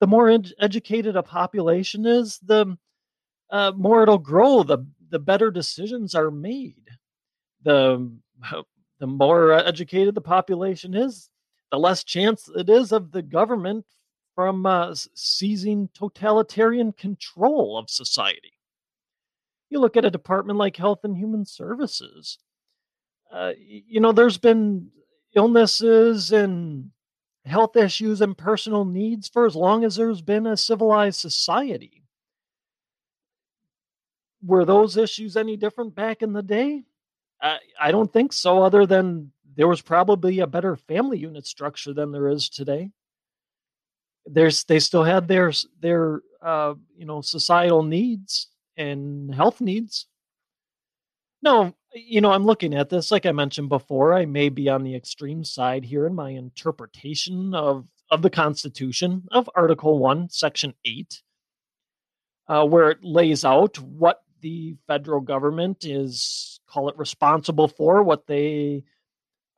The 0.00 0.06
more 0.06 0.28
ed- 0.28 0.52
educated 0.60 1.16
a 1.16 1.22
population 1.22 2.04
is, 2.04 2.38
the 2.40 2.76
uh, 3.50 3.72
more 3.74 4.02
it'll 4.02 4.18
grow, 4.18 4.62
the, 4.62 4.86
the 5.08 5.18
better 5.18 5.50
decisions 5.50 6.14
are 6.14 6.30
made. 6.30 6.90
The, 7.62 8.12
the 9.00 9.06
more 9.06 9.52
educated 9.52 10.14
the 10.14 10.20
population 10.20 10.94
is, 10.94 11.30
the 11.72 11.78
less 11.78 12.04
chance 12.04 12.50
it 12.54 12.68
is 12.68 12.92
of 12.92 13.12
the 13.12 13.22
government 13.22 13.86
from 14.34 14.66
uh, 14.66 14.94
seizing 15.14 15.88
totalitarian 15.94 16.92
control 16.92 17.78
of 17.78 17.88
society. 17.88 18.52
You 19.70 19.78
look 19.80 19.96
at 19.96 20.04
a 20.04 20.10
department 20.10 20.58
like 20.58 20.76
Health 20.76 21.00
and 21.04 21.16
Human 21.16 21.46
Services. 21.46 22.38
Uh, 23.32 23.52
you 23.56 24.00
know, 24.00 24.12
there's 24.12 24.38
been 24.38 24.90
illnesses 25.34 26.32
and 26.32 26.90
health 27.44 27.76
issues 27.76 28.20
and 28.20 28.36
personal 28.36 28.84
needs 28.84 29.28
for 29.28 29.46
as 29.46 29.56
long 29.56 29.84
as 29.84 29.96
there's 29.96 30.20
been 30.20 30.46
a 30.46 30.56
civilized 30.56 31.20
society. 31.20 32.02
Were 34.42 34.64
those 34.64 34.96
issues 34.96 35.36
any 35.36 35.56
different 35.56 35.94
back 35.94 36.22
in 36.22 36.32
the 36.32 36.42
day? 36.42 36.82
I, 37.40 37.58
I 37.80 37.90
don't 37.92 38.12
think 38.12 38.32
so, 38.32 38.62
other 38.62 38.86
than 38.86 39.32
there 39.56 39.68
was 39.68 39.82
probably 39.82 40.40
a 40.40 40.46
better 40.46 40.76
family 40.76 41.18
unit 41.18 41.46
structure 41.46 41.92
than 41.92 42.10
there 42.10 42.28
is 42.28 42.48
today. 42.48 42.90
There's 44.26 44.64
they 44.64 44.80
still 44.80 45.04
had 45.04 45.28
their 45.28 45.52
their 45.80 46.20
uh, 46.42 46.74
you 46.96 47.06
know 47.06 47.20
societal 47.20 47.82
needs 47.82 48.49
and 48.80 49.34
health 49.34 49.60
needs. 49.60 50.06
No, 51.42 51.74
you 51.94 52.20
know, 52.20 52.32
I'm 52.32 52.44
looking 52.44 52.74
at 52.74 52.88
this, 52.88 53.10
like 53.10 53.26
I 53.26 53.32
mentioned 53.32 53.68
before, 53.68 54.14
I 54.14 54.26
may 54.26 54.48
be 54.48 54.68
on 54.68 54.82
the 54.82 54.94
extreme 54.94 55.44
side 55.44 55.84
here 55.84 56.06
in 56.06 56.14
my 56.14 56.30
interpretation 56.30 57.54
of, 57.54 57.86
of 58.10 58.22
the 58.22 58.30
Constitution 58.30 59.24
of 59.30 59.48
Article 59.54 59.98
1, 59.98 60.28
Section 60.30 60.74
8, 60.84 61.22
uh, 62.48 62.66
where 62.66 62.90
it 62.90 62.98
lays 63.02 63.44
out 63.44 63.78
what 63.78 64.22
the 64.40 64.76
federal 64.86 65.20
government 65.20 65.84
is, 65.84 66.60
call 66.68 66.88
it 66.88 66.98
responsible 66.98 67.68
for, 67.68 68.02
what 68.02 68.26
they 68.26 68.84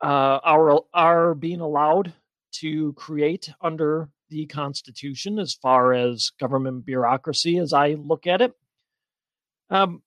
uh, 0.01 0.39
are, 0.43 0.81
are 0.93 1.33
being 1.33 1.61
allowed 1.61 2.13
to 2.53 2.93
create 2.93 3.49
under 3.61 4.09
the 4.29 4.45
Constitution 4.47 5.37
as 5.39 5.53
far 5.53 5.93
as 5.93 6.31
government 6.39 6.85
bureaucracy, 6.85 7.57
as 7.57 7.73
I 7.73 7.93
look 7.93 8.25
at 8.25 8.41
it. 8.41 8.53
Um, 9.73 10.03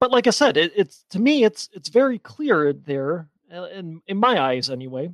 but 0.00 0.10
like 0.10 0.26
I 0.26 0.30
said, 0.30 0.56
it, 0.56 0.72
it's 0.76 1.04
to 1.10 1.18
me, 1.18 1.44
it's 1.44 1.70
it's 1.72 1.88
very 1.88 2.18
clear 2.18 2.72
there, 2.72 3.28
uh, 3.54 3.68
in 3.72 4.02
in 4.06 4.18
my 4.18 4.40
eyes 4.40 4.68
anyway. 4.68 5.10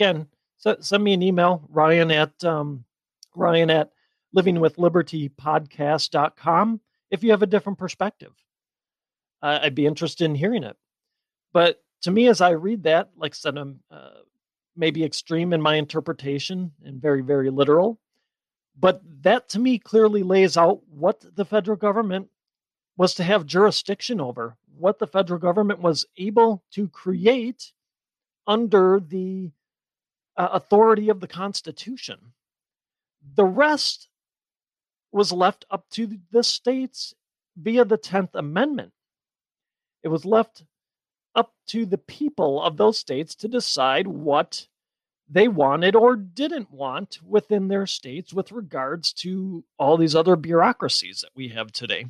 Again, 0.00 0.28
so, 0.56 0.76
send 0.80 1.02
me 1.02 1.12
an 1.12 1.22
email, 1.22 1.68
Ryan 1.68 2.10
at 2.12 2.44
um, 2.44 2.84
Ryan 3.34 3.68
at 3.70 3.90
Living 4.32 4.60
with 4.60 4.78
Liberty 4.78 5.28
livingwithlibertypodcast.com 5.28 6.80
if 7.10 7.24
you 7.24 7.32
have 7.32 7.42
a 7.42 7.46
different 7.46 7.78
perspective. 7.78 8.32
Uh, 9.42 9.58
I'd 9.62 9.74
be 9.74 9.86
interested 9.86 10.24
in 10.24 10.36
hearing 10.36 10.62
it. 10.62 10.76
But 11.52 11.82
to 12.02 12.10
me, 12.12 12.28
as 12.28 12.40
I 12.40 12.50
read 12.50 12.84
that, 12.84 13.10
like 13.16 13.32
I 13.32 13.34
said, 13.34 13.58
I'm 13.58 13.80
uh, 13.90 14.20
maybe 14.76 15.04
extreme 15.04 15.52
in 15.52 15.60
my 15.60 15.74
interpretation 15.74 16.72
and 16.84 17.02
very, 17.02 17.22
very 17.22 17.50
literal. 17.50 17.98
But 18.78 19.02
that 19.22 19.48
to 19.50 19.58
me 19.58 19.78
clearly 19.78 20.22
lays 20.22 20.56
out 20.56 20.80
what 20.88 21.24
the 21.34 21.44
federal 21.44 21.76
government 21.76 22.28
was 23.02 23.14
to 23.14 23.24
have 23.24 23.44
jurisdiction 23.44 24.20
over 24.20 24.56
what 24.78 25.00
the 25.00 25.08
federal 25.08 25.40
government 25.40 25.80
was 25.80 26.06
able 26.18 26.62
to 26.70 26.86
create 26.86 27.72
under 28.46 29.00
the 29.00 29.50
uh, 30.36 30.50
authority 30.52 31.08
of 31.08 31.18
the 31.18 31.26
Constitution. 31.26 32.32
The 33.34 33.44
rest 33.44 34.06
was 35.10 35.32
left 35.32 35.64
up 35.68 35.90
to 35.94 36.16
the 36.30 36.44
states 36.44 37.12
via 37.56 37.84
the 37.84 37.98
10th 37.98 38.36
Amendment. 38.36 38.92
It 40.04 40.08
was 40.08 40.24
left 40.24 40.62
up 41.34 41.52
to 41.70 41.84
the 41.84 41.98
people 41.98 42.62
of 42.62 42.76
those 42.76 42.98
states 42.98 43.34
to 43.34 43.48
decide 43.48 44.06
what 44.06 44.68
they 45.28 45.48
wanted 45.48 45.96
or 45.96 46.14
didn't 46.14 46.70
want 46.70 47.18
within 47.26 47.66
their 47.66 47.88
states 47.88 48.32
with 48.32 48.52
regards 48.52 49.12
to 49.14 49.64
all 49.76 49.96
these 49.96 50.14
other 50.14 50.36
bureaucracies 50.36 51.22
that 51.22 51.30
we 51.34 51.48
have 51.48 51.72
today. 51.72 52.06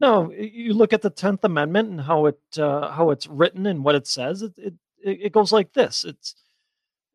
No, 0.00 0.32
you 0.32 0.74
look 0.74 0.92
at 0.92 1.02
the 1.02 1.10
Tenth 1.10 1.44
Amendment 1.44 1.88
and 1.88 2.00
how 2.00 2.26
it 2.26 2.40
uh, 2.58 2.90
how 2.90 3.10
it's 3.10 3.26
written 3.26 3.66
and 3.66 3.84
what 3.84 3.94
it 3.94 4.06
says. 4.06 4.42
It 4.42 4.52
it, 4.56 4.74
it 5.02 5.32
goes 5.32 5.52
like 5.52 5.72
this. 5.72 6.04
It's 6.04 6.34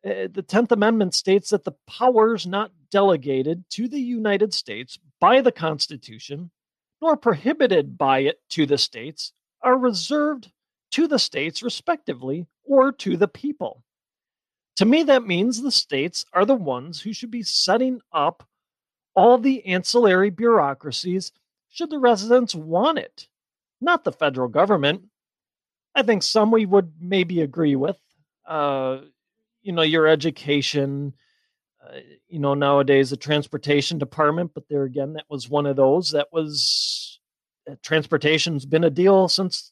uh, 0.05 0.27
the 0.31 0.43
Tenth 0.47 0.71
Amendment 0.71 1.13
states 1.13 1.49
that 1.49 1.65
the 1.65 1.75
powers 1.87 2.47
not 2.47 2.71
delegated 2.89 3.65
to 3.71 3.87
the 3.87 3.99
United 3.99 4.53
States 4.53 4.97
by 5.19 5.41
the 5.41 5.51
Constitution, 5.51 6.51
nor 7.01 7.17
prohibited 7.17 7.97
by 7.97 8.19
it 8.19 8.39
to 8.51 8.65
the 8.65 8.77
states, 8.77 9.33
are 9.61 9.77
reserved 9.77 10.51
to 10.91 11.07
the 11.07 11.19
states 11.19 11.61
respectively 11.61 12.47
or 12.63 12.91
to 12.93 13.17
the 13.17 13.27
people. 13.27 13.83
To 14.77 14.85
me, 14.85 15.03
that 15.03 15.27
means 15.27 15.61
the 15.61 15.71
states 15.71 16.25
are 16.33 16.45
the 16.45 16.55
ones 16.55 17.01
who 17.01 17.11
should 17.11 17.31
be 17.31 17.43
setting 17.43 17.99
up 18.13 18.47
all 19.13 19.37
the 19.37 19.65
ancillary 19.65 20.29
bureaucracies 20.29 21.33
should 21.69 21.89
the 21.89 21.99
residents 21.99 22.55
want 22.55 22.97
it, 22.97 23.27
not 23.81 24.03
the 24.03 24.11
federal 24.11 24.47
government. 24.47 25.03
I 25.95 26.03
think 26.03 26.23
some 26.23 26.51
we 26.51 26.65
would 26.65 26.93
maybe 26.99 27.41
agree 27.41 27.75
with. 27.75 27.97
Uh, 28.47 28.99
you 29.61 29.71
know, 29.71 29.81
your 29.81 30.07
education, 30.07 31.13
uh, 31.83 31.99
you 32.27 32.39
know, 32.39 32.53
nowadays 32.53 33.09
the 33.09 33.17
transportation 33.17 33.97
department, 33.97 34.51
but 34.53 34.67
there 34.69 34.83
again, 34.83 35.13
that 35.13 35.25
was 35.29 35.49
one 35.49 35.65
of 35.65 35.75
those 35.75 36.11
that 36.11 36.27
was 36.31 37.19
uh, 37.69 37.75
transportation's 37.83 38.65
been 38.65 38.83
a 38.83 38.89
deal 38.89 39.27
since, 39.27 39.71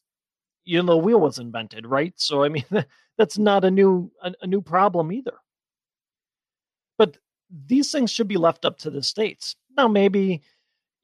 you 0.68 0.82
know 0.82 0.92
the 0.92 0.98
wheel 0.98 1.20
was 1.20 1.38
invented, 1.38 1.86
right? 1.86 2.12
So 2.16 2.44
I 2.44 2.48
mean 2.50 2.64
that's 3.18 3.38
not 3.38 3.64
a 3.64 3.70
new 3.70 4.12
a, 4.22 4.34
a 4.42 4.46
new 4.46 4.60
problem 4.60 5.10
either. 5.10 5.34
But 6.98 7.16
these 7.66 7.90
things 7.90 8.10
should 8.10 8.28
be 8.28 8.36
left 8.36 8.64
up 8.64 8.78
to 8.78 8.90
the 8.90 9.02
states. 9.02 9.56
Now 9.76 9.88
maybe 9.88 10.42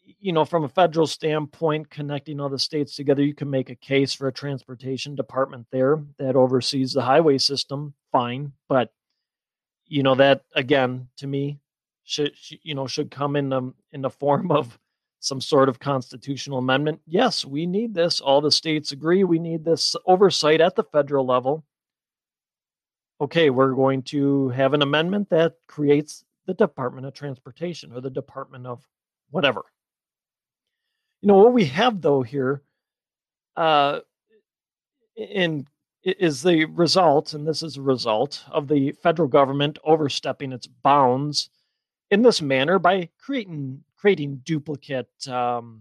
you 0.05 0.33
know 0.33 0.45
from 0.45 0.65
a 0.65 0.69
federal 0.69 1.07
standpoint 1.07 1.91
connecting 1.91 2.41
all 2.41 2.49
the 2.49 2.59
states 2.59 2.97
together 2.97 3.23
you 3.23 3.35
can 3.35 3.51
make 3.51 3.71
a 3.71 3.75
case 3.75 4.13
for 4.13 4.29
a 4.29 4.33
transportation 4.33 5.15
department 5.15 5.67
there 5.71 6.03
that 6.19 6.37
oversees 6.37 6.93
the 6.93 7.03
highway 7.03 7.39
system 7.39 7.95
fine 8.13 8.53
but 8.69 8.93
you 9.87 10.03
know 10.03 10.15
that 10.15 10.43
again 10.55 11.09
to 11.17 11.27
me 11.27 11.59
should 12.05 12.33
you 12.63 12.75
know 12.75 12.87
should 12.87 13.11
come 13.11 13.37
in 13.37 13.49
the 13.49 13.73
in 13.93 14.03
the 14.03 14.11
form 14.21 14.51
of 14.51 14.79
some 15.25 15.41
sort 15.41 15.71
of 15.71 15.81
constitutional 15.81 16.59
amendment. 16.59 17.01
Yes, 17.07 17.47
we 17.47 17.65
need 17.65 17.95
this. 17.95 18.21
All 18.21 18.43
the 18.43 18.51
states 18.51 18.93
agree 18.93 19.25
we 19.25 19.39
need 19.39 19.65
this 19.65 19.97
oversight 20.07 20.61
at 20.61 20.77
the 20.77 20.85
federal 20.85 21.27
level. 21.27 21.65
Okay, 23.21 23.49
we're 23.49 23.73
going 23.73 24.03
to 24.03 24.51
have 24.51 24.75
an 24.75 24.83
amendment 24.83 25.31
that 25.31 25.55
creates 25.67 26.25
the 26.47 26.53
Department 26.53 27.07
of 27.07 27.15
Transportation 27.15 27.91
or 27.93 28.03
the 28.03 28.11
Department 28.11 28.67
of 28.67 28.87
whatever. 29.31 29.63
You 31.25 31.29
know 31.29 31.39
what 31.39 31.55
we 31.55 31.65
have 31.65 32.03
though 32.03 32.21
here, 32.21 32.61
uh, 33.57 34.01
in 35.17 35.67
is 36.03 36.43
the 36.43 36.67
result, 36.67 37.33
and 37.33 37.49
this 37.49 37.63
is 37.63 37.79
a 37.79 37.81
result 37.81 38.45
of 38.51 38.69
the 38.69 38.93
federal 38.93 39.27
government 39.27 39.79
overstepping 39.85 40.53
its 40.53 40.67
bounds 40.67 41.49
in 42.11 42.21
this 42.21 42.43
manner 42.43 42.79
by 42.79 43.09
creating 43.19 43.83
creating 43.97 44.43
duplicate 44.45 45.09
um, 45.27 45.81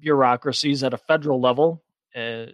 bureaucracies 0.00 0.82
at 0.82 0.92
a 0.92 0.98
federal 0.98 1.40
level 1.40 1.84
uh, 2.16 2.46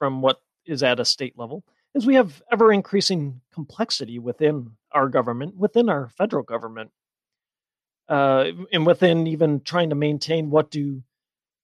from 0.00 0.20
what 0.20 0.42
is 0.66 0.82
at 0.82 0.98
a 0.98 1.04
state 1.04 1.38
level 1.38 1.62
is 1.94 2.04
we 2.04 2.16
have 2.16 2.42
ever 2.50 2.72
increasing 2.72 3.40
complexity 3.54 4.18
within 4.18 4.72
our 4.90 5.08
government, 5.08 5.56
within 5.56 5.88
our 5.88 6.08
federal 6.08 6.42
government, 6.42 6.90
uh, 8.08 8.46
and 8.72 8.84
within 8.84 9.28
even 9.28 9.60
trying 9.60 9.90
to 9.90 9.94
maintain 9.94 10.50
what 10.50 10.72
do 10.72 11.04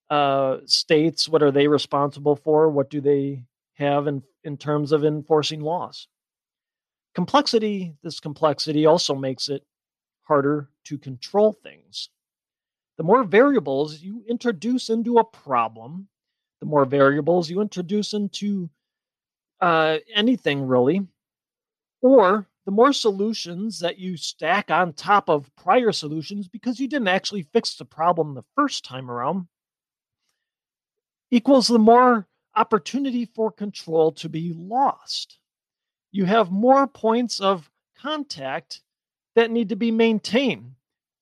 uh, 0.09 0.57
states, 0.65 1.27
what 1.27 1.43
are 1.43 1.51
they 1.51 1.67
responsible 1.67 2.35
for, 2.35 2.69
what 2.69 2.89
do 2.89 3.01
they 3.01 3.43
have 3.75 4.07
in, 4.07 4.23
in 4.43 4.57
terms 4.57 4.91
of 4.91 5.03
enforcing 5.03 5.61
laws. 5.61 6.07
Complexity, 7.13 7.95
this 8.03 8.19
complexity 8.19 8.85
also 8.85 9.15
makes 9.15 9.49
it 9.49 9.63
harder 10.23 10.69
to 10.85 10.97
control 10.97 11.53
things 11.53 12.09
the 12.97 13.03
more 13.03 13.23
variables 13.23 14.01
you 14.01 14.23
introduce 14.27 14.89
into 14.89 15.17
a 15.17 15.23
problem, 15.23 16.07
the 16.59 16.65
more 16.65 16.85
variables 16.85 17.49
you 17.49 17.61
introduce 17.61 18.13
into 18.13 18.69
uh, 19.59 19.97
anything 20.13 20.65
really, 20.65 21.05
or 22.01 22.47
the 22.65 22.71
more 22.71 22.93
solutions 22.93 23.79
that 23.79 23.99
you 23.99 24.17
stack 24.17 24.71
on 24.71 24.93
top 24.93 25.29
of 25.29 25.53
prior 25.55 25.91
solutions 25.91 26.47
because 26.47 26.79
you 26.79 26.87
didn't 26.87 27.07
actually 27.07 27.43
fix 27.43 27.75
the 27.75 27.85
problem 27.85 28.33
the 28.33 28.45
first 28.55 28.85
time 28.85 29.11
around, 29.11 29.47
equals 31.31 31.67
the 31.67 31.79
more 31.79 32.27
opportunity 32.55 33.25
for 33.25 33.51
control 33.51 34.11
to 34.13 34.29
be 34.29 34.53
lost. 34.55 35.39
You 36.11 36.25
have 36.25 36.51
more 36.51 36.87
points 36.87 37.39
of 37.39 37.69
contact 37.97 38.81
that 39.35 39.51
need 39.51 39.69
to 39.69 39.75
be 39.75 39.91
maintained 39.91 40.75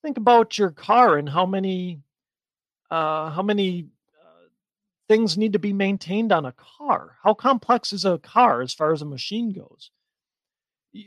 think 0.04 0.18
about 0.18 0.58
your 0.58 0.70
car 0.70 1.18
and 1.18 1.30
how 1.30 1.46
many 1.48 2.02
uh, 2.92 3.32
how 3.32 3.42
many 3.42 3.88
uh, 4.22 4.48
things 5.08 5.38
need 5.38 5.54
to 5.54 5.60
be 5.60 5.74
maintained 5.74 6.32
on 6.32 6.46
a 6.46 6.54
car. 6.54 7.16
How 7.24 7.34
complex 7.34 7.92
is 7.92 8.06
a 8.06 8.20
car 8.20 8.62
as 8.62 8.74
far 8.74 8.92
as 8.92 9.02
a 9.02 9.06
machine 9.06 9.52
goes? 9.52 9.90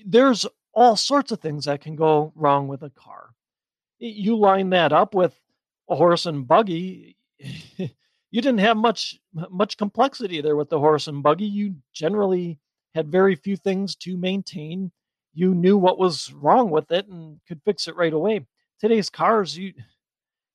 There's 0.04 0.46
all 0.72 0.96
sorts 0.96 1.30
of 1.30 1.40
things 1.40 1.66
that 1.66 1.80
can 1.80 1.94
go 1.94 2.32
wrong 2.34 2.66
with 2.66 2.82
a 2.82 2.90
car. 2.90 3.34
You 3.98 4.36
line 4.36 4.70
that 4.70 4.92
up 4.92 5.14
with 5.14 5.38
a 5.88 5.94
horse 5.94 6.26
and 6.26 6.48
buggy. 6.48 7.16
you 8.36 8.42
didn't 8.42 8.60
have 8.60 8.76
much 8.76 9.18
much 9.50 9.76
complexity 9.76 10.40
there 10.40 10.56
with 10.56 10.68
the 10.68 10.78
horse 10.78 11.06
and 11.08 11.22
buggy. 11.22 11.46
You 11.46 11.76
generally 11.92 12.58
had 12.94 13.10
very 13.10 13.34
few 13.34 13.56
things 13.56 13.96
to 13.96 14.16
maintain. 14.16 14.92
You 15.34 15.54
knew 15.54 15.76
what 15.78 15.98
was 15.98 16.32
wrong 16.32 16.70
with 16.70 16.90
it 16.92 17.08
and 17.08 17.40
could 17.48 17.60
fix 17.64 17.88
it 17.88 17.96
right 17.96 18.12
away 18.12 18.46
today's 18.80 19.10
cars, 19.10 19.56
you 19.56 19.72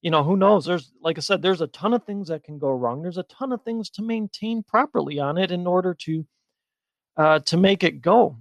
you 0.01 0.09
know, 0.09 0.23
who 0.23 0.35
knows? 0.35 0.65
There's 0.65 0.91
like 1.01 1.17
I 1.17 1.21
said, 1.21 1.41
there's 1.41 1.61
a 1.61 1.67
ton 1.67 1.93
of 1.93 2.03
things 2.03 2.29
that 2.29 2.43
can 2.43 2.57
go 2.57 2.71
wrong. 2.71 3.01
There's 3.03 3.19
a 3.19 3.23
ton 3.23 3.51
of 3.51 3.61
things 3.63 3.89
to 3.91 4.01
maintain 4.01 4.63
properly 4.63 5.19
on 5.19 5.37
it 5.37 5.51
in 5.51 5.67
order 5.67 5.93
to 6.05 6.25
uh, 7.17 7.39
to 7.39 7.57
make 7.57 7.83
it 7.83 8.01
go. 8.01 8.37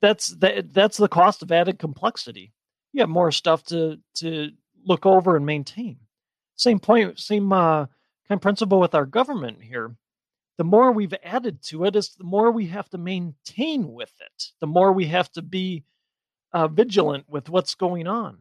That's 0.00 0.28
that, 0.38 0.72
that's 0.72 0.96
the 0.96 1.08
cost 1.08 1.42
of 1.42 1.52
added 1.52 1.78
complexity. 1.78 2.52
You 2.92 3.02
have 3.02 3.10
more 3.10 3.32
stuff 3.32 3.62
to 3.64 3.98
to 4.16 4.50
look 4.86 5.04
over 5.04 5.36
and 5.36 5.44
maintain. 5.44 5.98
Same 6.58 6.80
point, 6.80 7.20
same 7.20 7.52
uh, 7.52 7.86
kind 8.26 8.36
of 8.36 8.40
principle 8.40 8.80
with 8.80 8.94
our 8.94 9.06
government 9.06 9.62
here. 9.62 9.94
The 10.58 10.64
more 10.64 10.90
we've 10.90 11.14
added 11.22 11.62
to 11.66 11.84
it, 11.84 11.94
is 11.94 12.16
the 12.16 12.24
more 12.24 12.50
we 12.50 12.66
have 12.66 12.90
to 12.90 12.98
maintain 12.98 13.92
with 13.92 14.12
it. 14.20 14.46
The 14.60 14.66
more 14.66 14.92
we 14.92 15.06
have 15.06 15.30
to 15.32 15.42
be 15.42 15.84
uh, 16.52 16.66
vigilant 16.66 17.26
with 17.28 17.48
what's 17.48 17.76
going 17.76 18.08
on. 18.08 18.38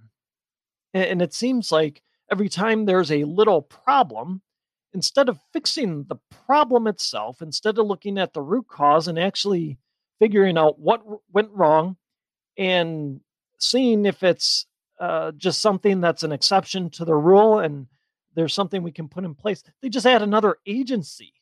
And, 0.96 1.04
and 1.06 1.22
it 1.22 1.34
seems 1.36 1.72
like 1.72 2.02
every 2.32 2.50
time 2.50 2.86
there's 2.86 3.12
a 3.12 3.24
little 3.24 3.62
problem, 3.62 4.42
instead 4.94 5.30
of 5.30 5.40
fixing 5.54 6.06
the 6.06 6.18
problem 6.48 6.88
itself, 6.88 7.44
instead 7.44 7.78
of 7.78 7.86
looking 7.86 8.18
at 8.18 8.34
the 8.34 8.42
root 8.42 8.68
cause 8.68 9.08
and 9.08 9.20
actually 9.20 9.78
figuring 10.18 10.58
out 10.58 10.80
what 10.80 11.04
went 11.32 11.52
wrong 11.52 11.98
and 12.58 13.22
seeing 13.60 14.08
if 14.08 14.24
it's 14.24 14.66
uh, 15.00 15.32
just 15.34 15.62
something 15.62 16.02
that's 16.02 16.24
an 16.24 16.32
exception 16.32 16.90
to 16.90 17.06
the 17.06 17.14
rule 17.14 17.60
and 17.60 17.86
there's 18.38 18.54
something 18.54 18.82
we 18.82 18.94
can 18.94 19.10
put 19.10 19.26
in 19.26 19.36
place, 19.36 19.62
they 19.82 19.90
just 19.90 20.06
add 20.06 20.22
another 20.22 20.60
agency. 20.66 21.34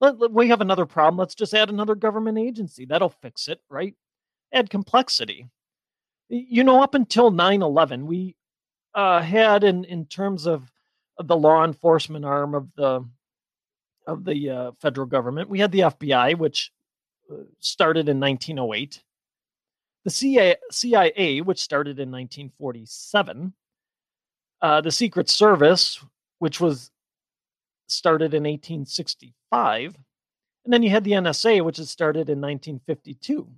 Let, 0.00 0.20
let, 0.20 0.30
we 0.30 0.48
have 0.48 0.60
another 0.60 0.86
problem. 0.86 1.18
Let's 1.18 1.34
just 1.34 1.54
add 1.54 1.70
another 1.70 1.96
government 1.96 2.38
agency. 2.38 2.84
That'll 2.84 3.08
fix 3.08 3.48
it, 3.48 3.60
right? 3.68 3.96
Add 4.52 4.70
complexity 4.70 5.48
you 6.32 6.64
know, 6.64 6.82
up 6.82 6.94
until 6.94 7.30
9 7.30 7.62
11, 7.62 8.06
we 8.06 8.36
uh, 8.94 9.20
had, 9.20 9.64
in, 9.64 9.84
in 9.84 10.06
terms 10.06 10.46
of, 10.46 10.70
the 11.22 11.36
law 11.36 11.62
enforcement 11.62 12.24
arm 12.24 12.54
of 12.54 12.74
the 12.74 13.06
of 14.06 14.24
the 14.24 14.50
uh, 14.50 14.70
federal 14.80 15.06
government, 15.06 15.48
we 15.48 15.60
had 15.60 15.70
the 15.70 15.80
FBI, 15.80 16.36
which 16.36 16.72
uh, 17.30 17.44
started 17.60 18.08
in 18.08 18.18
1908, 18.18 19.04
the 20.04 20.10
CIA, 20.10 20.56
CIA 20.70 21.40
which 21.42 21.60
started 21.60 22.00
in 22.00 22.10
1947, 22.10 23.52
uh, 24.62 24.80
the 24.80 24.90
Secret 24.90 25.28
Service, 25.28 26.02
which 26.38 26.60
was 26.60 26.90
started 27.88 28.32
in 28.32 28.44
1865, 28.44 29.96
and 30.64 30.72
then 30.72 30.82
you 30.82 30.90
had 30.90 31.04
the 31.04 31.12
NSA, 31.12 31.64
which 31.64 31.76
had 31.76 31.88
started 31.88 32.30
in 32.30 32.40
1952. 32.40 33.48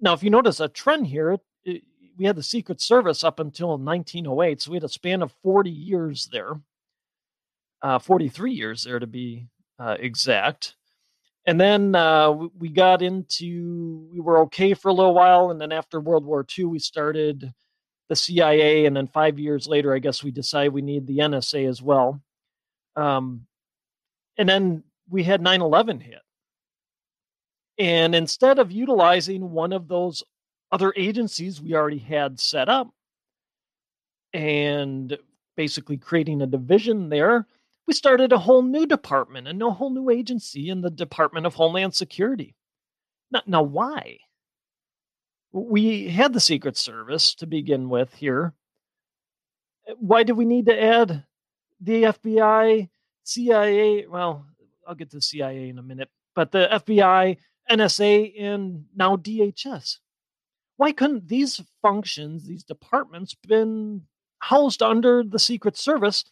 Now, 0.00 0.12
if 0.12 0.22
you 0.22 0.30
notice 0.30 0.60
a 0.60 0.68
trend 0.68 1.06
here, 1.06 1.38
we 1.64 2.24
had 2.24 2.36
the 2.36 2.42
Secret 2.42 2.80
Service 2.80 3.24
up 3.24 3.40
until 3.40 3.78
1908, 3.78 4.60
so 4.60 4.70
we 4.70 4.76
had 4.76 4.84
a 4.84 4.88
span 4.88 5.22
of 5.22 5.32
40 5.42 5.70
years 5.70 6.28
there, 6.30 6.60
uh, 7.82 7.98
43 7.98 8.52
years 8.52 8.84
there 8.84 8.98
to 8.98 9.06
be 9.06 9.48
uh, 9.78 9.96
exact. 9.98 10.76
And 11.46 11.60
then 11.60 11.94
uh, 11.94 12.32
we 12.32 12.68
got 12.68 13.02
into, 13.02 14.08
we 14.12 14.20
were 14.20 14.40
okay 14.42 14.74
for 14.74 14.88
a 14.88 14.92
little 14.92 15.14
while. 15.14 15.50
And 15.50 15.60
then 15.60 15.70
after 15.70 16.00
World 16.00 16.24
War 16.24 16.44
II, 16.58 16.64
we 16.64 16.78
started 16.80 17.52
the 18.08 18.16
CIA. 18.16 18.86
And 18.86 18.96
then 18.96 19.06
five 19.06 19.38
years 19.38 19.66
later, 19.66 19.94
I 19.94 19.98
guess 19.98 20.22
we 20.22 20.30
decide 20.30 20.72
we 20.72 20.82
need 20.82 21.06
the 21.06 21.18
NSA 21.18 21.68
as 21.68 21.82
well. 21.82 22.20
Um, 22.94 23.46
and 24.38 24.48
then 24.48 24.84
we 25.08 25.22
had 25.22 25.40
9 25.40 25.60
11 25.60 26.00
hit. 26.00 26.20
And 27.78 28.14
instead 28.14 28.58
of 28.58 28.72
utilizing 28.72 29.50
one 29.50 29.72
of 29.72 29.88
those 29.88 30.22
other 30.72 30.92
agencies 30.96 31.60
we 31.60 31.74
already 31.74 31.98
had 31.98 32.40
set 32.40 32.68
up 32.68 32.90
and 34.32 35.16
basically 35.56 35.96
creating 35.96 36.42
a 36.42 36.46
division 36.46 37.08
there, 37.08 37.46
we 37.86 37.94
started 37.94 38.32
a 38.32 38.38
whole 38.38 38.62
new 38.62 38.86
department 38.86 39.46
and 39.46 39.62
a 39.62 39.70
whole 39.70 39.90
new 39.90 40.10
agency 40.10 40.70
in 40.70 40.80
the 40.80 40.90
Department 40.90 41.46
of 41.46 41.54
Homeland 41.54 41.94
Security. 41.94 42.54
Now, 43.30 43.42
now 43.46 43.62
why? 43.62 44.18
We 45.56 46.08
had 46.08 46.32
the 46.32 46.40
Secret 46.40 46.76
Service 46.76 47.34
to 47.36 47.46
begin 47.46 47.88
with 47.88 48.14
here. 48.14 48.52
Eh, 49.88 49.94
why 49.98 50.22
do 50.22 50.34
we 50.34 50.44
need 50.44 50.66
to 50.66 50.82
add 50.82 51.24
the 51.80 52.04
FBI, 52.04 52.88
CIA? 53.24 54.06
Well, 54.06 54.44
I'll 54.86 54.94
get 54.94 55.10
to 55.10 55.20
CIA 55.20 55.68
in 55.68 55.78
a 55.78 55.82
minute, 55.82 56.10
but 56.34 56.52
the 56.52 56.68
FBI, 56.70 57.38
NSA, 57.70 58.40
and 58.40 58.84
now 58.94 59.16
DHS 59.16 59.98
why 60.76 60.92
couldn't 60.92 61.28
these 61.28 61.62
functions, 61.82 62.44
these 62.44 62.62
departments, 62.62 63.34
been 63.34 64.02
housed 64.38 64.82
under 64.82 65.24
the 65.24 65.38
Secret 65.38 65.76
Service, 65.76 66.24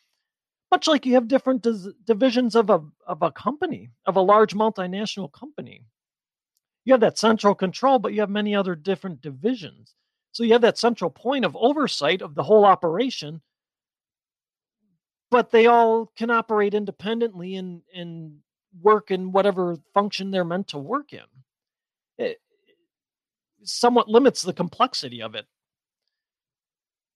Much 0.70 0.88
like 0.88 1.06
you 1.06 1.14
have 1.14 1.28
different 1.28 1.64
divisions 2.04 2.56
of 2.56 2.68
a, 2.68 2.82
of 3.06 3.22
a 3.22 3.30
company, 3.30 3.90
of 4.06 4.16
a 4.16 4.20
large 4.20 4.54
multinational 4.54 5.30
company. 5.30 5.84
You 6.85 6.92
have 6.92 7.01
that 7.01 7.18
central 7.18 7.55
control, 7.55 7.99
but 7.99 8.12
you 8.12 8.20
have 8.20 8.31
many 8.31 8.55
other 8.55 8.75
different 8.75 9.23
divisions. 9.23 9.94
So 10.33 10.42
you 10.42 10.53
have 10.53 10.62
that 10.62 10.79
central 10.79 11.11
point 11.11 11.44
of 11.44 11.57
oversight 11.57 12.20
of 12.20 12.35
the 12.35 12.42
whole 12.42 12.64
operation, 12.64 13.40
but 15.31 15.51
they 15.51 15.66
all 15.66 16.07
can 16.16 16.31
operate 16.31 16.75
independently 16.75 17.57
and, 17.57 17.83
and 17.94 18.38
work 18.83 19.11
in 19.11 19.33
whatever 19.33 19.77
function 19.94 20.31
they're 20.31 20.44
meant 20.44 20.68
to 20.68 20.79
work 20.79 21.12
in. 21.12 21.20
It 22.18 22.40
somewhat 23.62 24.09
limits 24.09 24.42
the 24.42 24.53
complexity 24.53 25.23
of 25.23 25.35
it. 25.35 25.47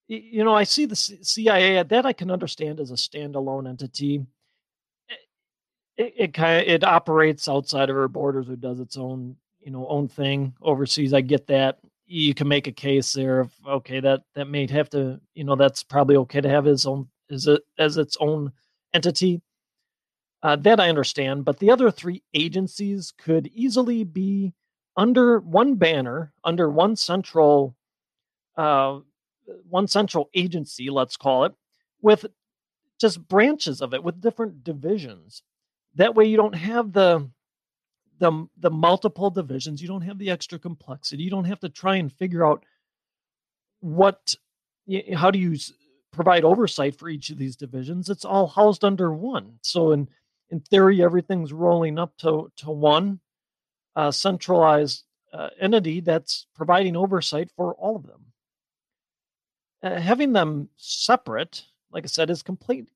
You 0.06 0.42
know, 0.44 0.54
I 0.54 0.64
see 0.64 0.86
the 0.86 0.96
CIA 0.96 1.82
that 1.82 2.06
I 2.06 2.14
can 2.14 2.30
understand 2.30 2.80
as 2.80 2.90
a 2.90 2.94
standalone 2.94 3.68
entity. 3.68 4.24
It, 5.98 6.14
it 6.16 6.32
of 6.32 6.60
it 6.66 6.82
operates 6.82 7.46
outside 7.46 7.90
of 7.90 7.96
our 7.96 8.08
borders. 8.08 8.48
It 8.48 8.60
does 8.60 8.80
its 8.80 8.96
own 8.96 9.36
you 9.68 9.72
know 9.72 9.86
own 9.86 10.08
thing 10.08 10.54
overseas. 10.62 11.12
I 11.12 11.20
get 11.20 11.46
that. 11.48 11.78
You 12.06 12.32
can 12.32 12.48
make 12.48 12.66
a 12.66 12.72
case 12.72 13.12
there 13.12 13.40
of 13.40 13.52
okay 13.68 14.00
that 14.00 14.22
that 14.34 14.46
may 14.46 14.66
have 14.66 14.88
to 14.90 15.20
you 15.34 15.44
know 15.44 15.56
that's 15.56 15.82
probably 15.82 16.16
okay 16.16 16.40
to 16.40 16.48
have 16.48 16.64
his 16.64 16.86
own 16.86 17.08
as 17.30 17.46
it 17.46 17.60
as 17.78 17.98
its 17.98 18.16
own 18.18 18.52
entity. 18.94 19.42
Uh, 20.42 20.56
that 20.56 20.80
I 20.80 20.88
understand, 20.88 21.44
but 21.44 21.58
the 21.58 21.70
other 21.70 21.90
three 21.90 22.22
agencies 22.32 23.12
could 23.18 23.48
easily 23.48 24.04
be 24.04 24.54
under 24.96 25.38
one 25.40 25.74
banner, 25.74 26.32
under 26.44 26.70
one 26.70 26.96
central, 26.96 27.76
uh, 28.56 29.00
one 29.68 29.86
central 29.86 30.30
agency, 30.32 30.88
let's 30.88 31.18
call 31.18 31.44
it, 31.44 31.52
with 32.00 32.24
just 32.98 33.28
branches 33.28 33.82
of 33.82 33.92
it 33.92 34.02
with 34.02 34.22
different 34.22 34.64
divisions. 34.64 35.42
That 35.96 36.14
way, 36.14 36.24
you 36.24 36.38
don't 36.38 36.54
have 36.54 36.92
the 36.92 37.28
the 38.18 38.46
the 38.58 38.70
multiple 38.70 39.30
divisions. 39.30 39.80
You 39.80 39.88
don't 39.88 40.02
have 40.02 40.18
the 40.18 40.30
extra 40.30 40.58
complexity. 40.58 41.22
You 41.22 41.30
don't 41.30 41.44
have 41.44 41.60
to 41.60 41.68
try 41.68 41.96
and 41.96 42.12
figure 42.12 42.46
out 42.46 42.64
what 43.80 44.34
how 45.14 45.30
do 45.30 45.38
you 45.38 45.56
provide 46.12 46.44
oversight 46.44 46.96
for 46.96 47.08
each 47.08 47.30
of 47.30 47.38
these 47.38 47.56
divisions. 47.56 48.08
It's 48.10 48.24
all 48.24 48.46
housed 48.46 48.84
under 48.84 49.12
one. 49.12 49.58
So 49.62 49.92
in 49.92 50.08
in 50.50 50.60
theory, 50.60 51.02
everything's 51.02 51.52
rolling 51.52 51.98
up 51.98 52.16
to 52.18 52.50
to 52.56 52.70
one 52.70 53.20
uh, 53.96 54.10
centralized 54.10 55.04
uh, 55.32 55.50
entity 55.60 56.00
that's 56.00 56.46
providing 56.54 56.96
oversight 56.96 57.50
for 57.56 57.74
all 57.74 57.96
of 57.96 58.06
them. 58.06 58.24
Uh, 59.82 60.00
having 60.00 60.32
them 60.32 60.68
separate, 60.76 61.64
like 61.92 62.04
I 62.04 62.08
said, 62.08 62.30
is 62.30 62.42
complete 62.42 62.88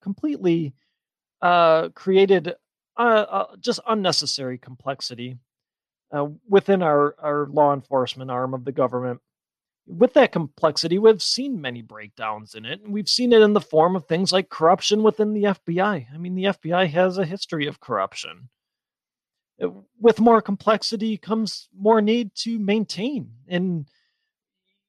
completely 0.00 0.74
uh, 1.42 1.88
created 1.90 2.54
uh, 2.96 3.26
uh, 3.28 3.56
just 3.60 3.80
unnecessary 3.86 4.58
complexity 4.58 5.38
uh, 6.12 6.26
within 6.48 6.82
our, 6.82 7.14
our 7.18 7.46
law 7.46 7.72
enforcement 7.72 8.30
arm 8.30 8.54
of 8.54 8.64
the 8.64 8.72
government. 8.72 9.20
With 9.86 10.12
that 10.14 10.30
complexity, 10.30 10.98
we've 10.98 11.22
seen 11.22 11.60
many 11.60 11.82
breakdowns 11.82 12.54
in 12.54 12.64
it, 12.64 12.82
and 12.82 12.92
we've 12.92 13.08
seen 13.08 13.32
it 13.32 13.42
in 13.42 13.52
the 13.52 13.60
form 13.60 13.96
of 13.96 14.06
things 14.06 14.32
like 14.32 14.48
corruption 14.48 15.02
within 15.02 15.32
the 15.32 15.44
FBI. 15.44 16.06
I 16.12 16.18
mean, 16.18 16.34
the 16.34 16.44
FBI 16.44 16.88
has 16.90 17.18
a 17.18 17.24
history 17.24 17.66
of 17.66 17.80
corruption. 17.80 18.48
With 20.00 20.20
more 20.20 20.40
complexity 20.40 21.16
comes 21.16 21.68
more 21.76 22.00
need 22.00 22.34
to 22.36 22.58
maintain, 22.58 23.30
and 23.48 23.86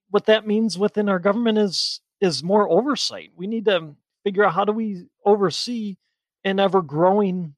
what 0.10 0.26
that 0.26 0.48
means 0.48 0.78
within 0.78 1.10
our 1.10 1.20
government 1.20 1.58
is 1.58 2.02
is 2.22 2.44
more 2.44 2.70
oversight. 2.70 3.32
We 3.36 3.48
need 3.48 3.66
to 3.66 3.96
figure 4.24 4.46
out 4.46 4.54
how 4.54 4.66
do 4.66 4.72
we 4.72 5.06
oversee 5.26 5.98
an 6.44 6.60
ever 6.60 6.82
growing 6.82 7.56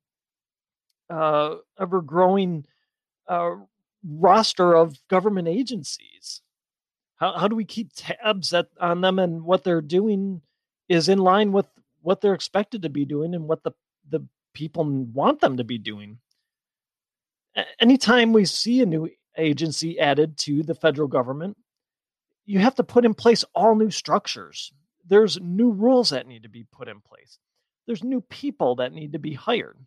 uh, 1.10 1.56
ever 1.80 2.02
growing 2.02 2.66
uh, 3.28 3.56
roster 4.08 4.76
of 4.76 5.00
government 5.10 5.48
agencies. 5.48 6.42
How, 7.16 7.38
how 7.38 7.48
do 7.48 7.56
we 7.56 7.66
keep 7.66 7.92
tabs 7.96 8.54
at, 8.54 8.68
on 8.80 9.02
them 9.02 9.20
and 9.20 9.44
what 9.44 9.64
they're 9.64 9.82
doing 9.82 10.42
is 10.90 11.10
in 11.10 11.20
line 11.20 11.52
with 11.52 11.68
what 12.02 12.22
they're 12.22 12.34
expected 12.34 12.82
to 12.84 12.90
be 12.90 13.06
doing 13.06 13.34
and 13.34 13.48
what 13.48 13.64
the, 13.64 13.72
the 14.10 14.26
people 14.54 14.84
want 14.86 15.42
them 15.42 15.58
to 15.58 15.64
be 15.64 15.78
doing? 15.78 16.20
Anytime 17.80 18.34
we 18.34 18.46
see 18.46 18.82
a 18.82 18.86
new 18.86 19.10
agency 19.38 20.00
added 20.00 20.38
to 20.40 20.62
the 20.62 20.76
federal 20.76 21.08
government, 21.08 21.58
you 22.46 22.60
have 22.60 22.76
to 22.76 22.84
put 22.84 23.06
in 23.06 23.14
place 23.14 23.46
all 23.56 23.76
new 23.76 23.90
structures. 23.90 24.72
There's 25.08 25.40
new 25.40 25.72
rules 25.72 26.10
that 26.10 26.28
need 26.28 26.44
to 26.44 26.50
be 26.50 26.66
put 26.72 26.88
in 26.88 27.00
place. 27.00 27.40
There's 27.88 28.04
new 28.04 28.22
people 28.22 28.76
that 28.76 28.92
need 28.92 29.14
to 29.14 29.20
be 29.20 29.34
hired 29.34 29.78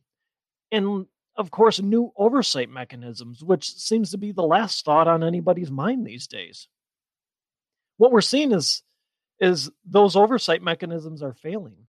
and 0.70 1.06
of 1.36 1.52
course, 1.52 1.80
new 1.80 2.12
oversight 2.16 2.68
mechanisms, 2.68 3.44
which 3.44 3.72
seems 3.72 4.10
to 4.10 4.18
be 4.18 4.32
the 4.32 4.42
last 4.42 4.84
thought 4.84 5.06
on 5.06 5.22
anybody's 5.22 5.70
mind 5.70 6.04
these 6.04 6.26
days. 6.26 6.66
What 7.96 8.10
we're 8.10 8.20
seeing 8.20 8.52
is 8.52 8.82
is 9.40 9.70
those 9.84 10.16
oversight 10.16 10.62
mechanisms 10.62 11.22
are 11.22 11.32
failing. 11.32 11.86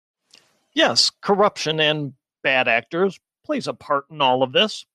Yes, 0.73 1.11
corruption 1.21 1.81
and 1.81 2.13
bad 2.41 2.69
actors 2.69 3.19
plays 3.45 3.67
a 3.67 3.73
part 3.73 4.05
in 4.09 4.21
all 4.21 4.43
of 4.43 4.53
this. 4.53 4.85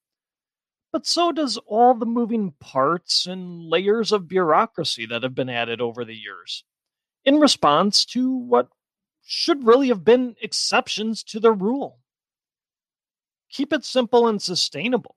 But 0.93 1.07
so 1.07 1.31
does 1.31 1.59
all 1.67 1.93
the 1.93 2.07
moving 2.07 2.55
parts 2.59 3.27
and 3.27 3.63
layers 3.63 4.11
of 4.11 4.29
bureaucracy 4.29 5.05
that 5.07 5.23
have 5.23 5.35
been 5.35 5.51
added 5.51 5.83
over 5.83 6.07
the 6.07 6.17
years 6.17 6.65
in 7.27 7.39
response 7.39 8.07
to 8.07 8.35
what 8.35 8.69
should 9.23 9.67
really 9.67 9.89
have 9.89 10.05
been 10.05 10.35
exceptions 10.41 11.23
to 11.25 11.39
the 11.39 11.53
rule. 11.53 11.99
Keep 13.51 13.73
it 13.73 13.85
simple 13.85 14.27
and 14.27 14.41
sustainable. 14.41 15.17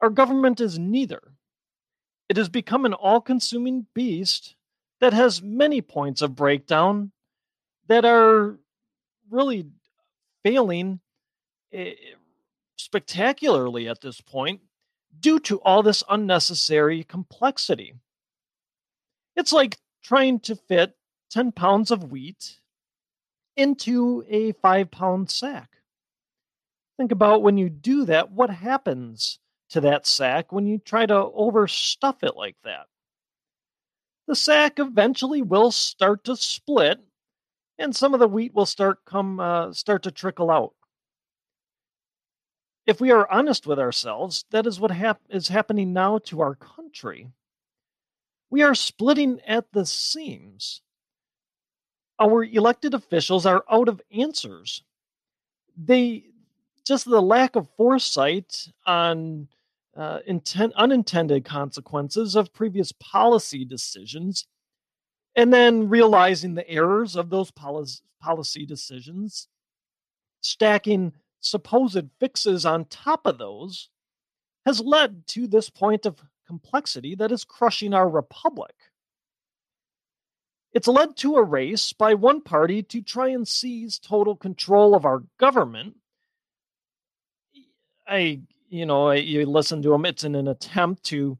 Our 0.00 0.10
government 0.10 0.60
is 0.60 0.78
neither. 0.78 1.22
It 2.28 2.36
has 2.36 2.48
become 2.48 2.84
an 2.84 2.94
all 2.94 3.20
consuming 3.20 3.86
beast 3.94 4.56
that 5.00 5.12
has 5.12 5.42
many 5.42 5.80
points 5.80 6.22
of 6.22 6.36
breakdown 6.36 7.12
that 7.88 8.04
are 8.04 8.58
really 9.30 9.66
failing 10.44 11.00
eh, 11.72 11.94
spectacularly 12.76 13.88
at 13.88 14.00
this 14.00 14.20
point 14.20 14.60
due 15.18 15.38
to 15.40 15.60
all 15.60 15.82
this 15.82 16.02
unnecessary 16.08 17.04
complexity. 17.04 17.94
It's 19.36 19.52
like 19.52 19.78
trying 20.02 20.40
to 20.40 20.56
fit 20.56 20.96
10 21.30 21.52
pounds 21.52 21.90
of 21.90 22.10
wheat 22.10 22.58
into 23.56 24.24
a 24.28 24.52
five 24.52 24.90
pound 24.90 25.30
sack. 25.30 25.81
Think 26.96 27.12
about 27.12 27.42
when 27.42 27.58
you 27.58 27.68
do 27.70 28.04
that, 28.04 28.30
what 28.30 28.50
happens 28.50 29.38
to 29.70 29.80
that 29.80 30.06
sack 30.06 30.52
when 30.52 30.66
you 30.66 30.78
try 30.78 31.06
to 31.06 31.14
overstuff 31.14 32.22
it 32.22 32.36
like 32.36 32.56
that? 32.64 32.86
The 34.26 34.36
sack 34.36 34.78
eventually 34.78 35.42
will 35.42 35.70
start 35.72 36.24
to 36.24 36.36
split, 36.36 37.00
and 37.78 37.96
some 37.96 38.14
of 38.14 38.20
the 38.20 38.28
wheat 38.28 38.54
will 38.54 38.66
start 38.66 39.04
come 39.04 39.40
uh, 39.40 39.72
start 39.72 40.02
to 40.04 40.10
trickle 40.10 40.50
out. 40.50 40.74
If 42.86 43.00
we 43.00 43.10
are 43.10 43.30
honest 43.30 43.66
with 43.66 43.78
ourselves, 43.78 44.44
that 44.50 44.66
is 44.66 44.80
what 44.80 44.90
hap- 44.90 45.22
is 45.28 45.48
happening 45.48 45.92
now 45.92 46.18
to 46.18 46.40
our 46.40 46.54
country. 46.54 47.28
We 48.50 48.62
are 48.62 48.74
splitting 48.74 49.40
at 49.46 49.72
the 49.72 49.86
seams. 49.86 50.82
Our 52.18 52.44
elected 52.44 52.92
officials 52.94 53.46
are 53.46 53.64
out 53.70 53.88
of 53.88 54.02
answers. 54.10 54.82
They 55.76 56.31
just 56.86 57.04
the 57.04 57.22
lack 57.22 57.56
of 57.56 57.68
foresight 57.76 58.68
on 58.86 59.48
uh, 59.96 60.18
intent, 60.26 60.72
unintended 60.76 61.44
consequences 61.44 62.34
of 62.34 62.52
previous 62.52 62.92
policy 62.92 63.64
decisions, 63.64 64.46
and 65.36 65.52
then 65.52 65.88
realizing 65.88 66.54
the 66.54 66.68
errors 66.68 67.16
of 67.16 67.30
those 67.30 67.50
policy, 67.50 68.02
policy 68.20 68.66
decisions, 68.66 69.48
stacking 70.40 71.12
supposed 71.40 72.08
fixes 72.20 72.64
on 72.64 72.84
top 72.86 73.26
of 73.26 73.38
those, 73.38 73.88
has 74.64 74.80
led 74.80 75.26
to 75.26 75.46
this 75.46 75.68
point 75.70 76.06
of 76.06 76.22
complexity 76.46 77.14
that 77.14 77.32
is 77.32 77.44
crushing 77.44 77.94
our 77.94 78.08
republic. 78.08 78.74
It's 80.72 80.88
led 80.88 81.16
to 81.18 81.36
a 81.36 81.42
race 81.42 81.92
by 81.92 82.14
one 82.14 82.40
party 82.40 82.82
to 82.84 83.02
try 83.02 83.28
and 83.28 83.46
seize 83.46 83.98
total 83.98 84.36
control 84.36 84.94
of 84.94 85.04
our 85.04 85.24
government 85.38 85.96
I 88.06 88.40
you 88.68 88.86
know 88.86 89.10
you 89.12 89.46
listen 89.46 89.82
to 89.82 89.90
them. 89.90 90.04
It's 90.06 90.24
in 90.24 90.34
an 90.34 90.48
attempt 90.48 91.04
to 91.04 91.38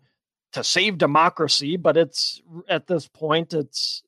to 0.53 0.65
save 0.65 0.99
democracy, 0.99 1.77
but 1.77 1.97
it's 1.97 2.43
at 2.69 2.87
this 2.87 3.09
point 3.09 3.55
it's 3.55 4.03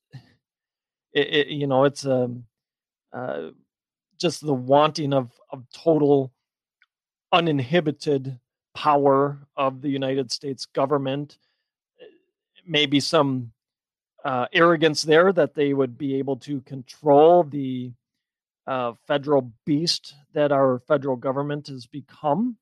it, 1.13 1.29
it 1.35 1.47
you 1.49 1.67
know 1.67 1.85
it's 1.85 2.07
um 2.07 2.45
uh, 3.13 3.51
just 4.21 4.45
the 4.45 4.55
wanting 4.55 5.13
of 5.13 5.31
of 5.51 5.65
total 5.73 6.33
uninhibited 7.33 8.39
power 8.75 9.47
of 9.57 9.83
the 9.83 9.89
United 9.89 10.33
States 10.33 10.67
government. 10.67 11.39
Maybe 12.67 13.01
some 13.01 13.53
uh, 14.25 14.47
arrogance 14.53 15.03
there 15.03 15.33
that 15.33 15.55
they 15.55 15.75
would 15.75 15.99
be 15.99 16.17
able 16.17 16.37
to 16.37 16.61
control 16.63 17.45
the 17.45 17.93
uh, 18.67 18.93
federal 19.07 19.53
beast 19.65 20.15
that 20.33 20.53
our 20.53 20.79
federal 20.79 21.17
government 21.17 21.69
has 21.69 21.87
become. 21.87 22.57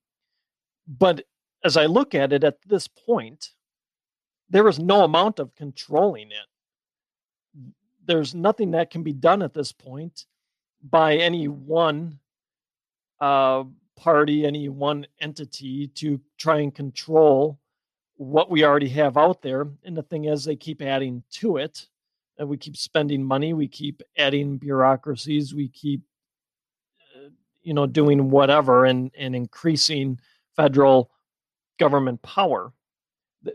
But 0.87 1.25
as 1.65 1.77
I 1.77 1.87
look 1.87 2.15
at 2.15 2.33
it 2.33 2.45
at 2.45 2.59
this 2.67 2.89
point, 2.89 3.51
there 4.51 4.69
is 4.69 4.79
no 4.79 5.05
amount 5.05 5.39
of 5.39 5.55
controlling 5.55 6.31
it. 6.31 7.73
There's 8.05 8.35
nothing 8.35 8.73
that 8.73 8.91
can 8.91 9.03
be 9.03 9.13
done 9.13 9.43
at 9.43 9.55
this 9.55 9.73
point 9.73 10.27
by 10.83 11.17
any 11.17 11.47
one 11.47 12.19
uh, 13.21 13.65
party, 13.97 14.45
any 14.45 14.69
one 14.69 15.07
entity 15.21 15.87
to 15.87 16.21
try 16.37 16.59
and 16.59 16.75
control 16.75 17.61
what 18.17 18.51
we 18.51 18.65
already 18.65 18.89
have 18.89 19.17
out 19.17 19.43
there. 19.43 19.69
And 19.85 19.97
the 19.97 20.03
thing 20.03 20.25
is, 20.25 20.45
they 20.45 20.57
keep 20.57 20.83
adding 20.83 21.23
to 21.33 21.57
it. 21.57 21.87
And 22.39 22.49
we 22.49 22.57
keep 22.57 22.77
spending 22.77 23.23
money. 23.23 23.53
We 23.53 23.69
keep 23.69 24.03
adding 24.17 24.57
bureaucracies. 24.57 25.55
We 25.55 25.69
keep, 25.69 26.01
uh, 27.17 27.29
you 27.63 27.75
know, 27.75 27.87
doing 27.87 28.31
whatever 28.31 28.85
and 28.87 29.11
and 29.17 29.37
increasing 29.37 30.19
federal 30.57 31.11
government 31.79 32.23
power. 32.23 32.73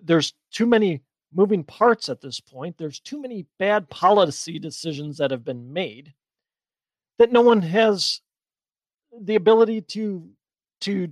There's 0.04 0.34
too 0.52 0.66
many 0.66 1.02
moving 1.34 1.64
parts 1.64 2.10
at 2.10 2.22
this 2.22 2.40
point. 2.40 2.78
There's 2.78 3.00
too 3.00 3.22
many 3.22 3.46
bad 3.60 3.90
policy 3.90 4.60
decisions 4.60 5.18
that 5.18 5.32
have 5.32 5.44
been 5.44 5.74
made 5.74 6.14
that 7.18 7.32
no 7.32 7.42
one 7.42 7.62
has 7.62 8.22
the 9.20 9.36
ability 9.36 9.82
to 9.82 10.30
to 10.82 11.12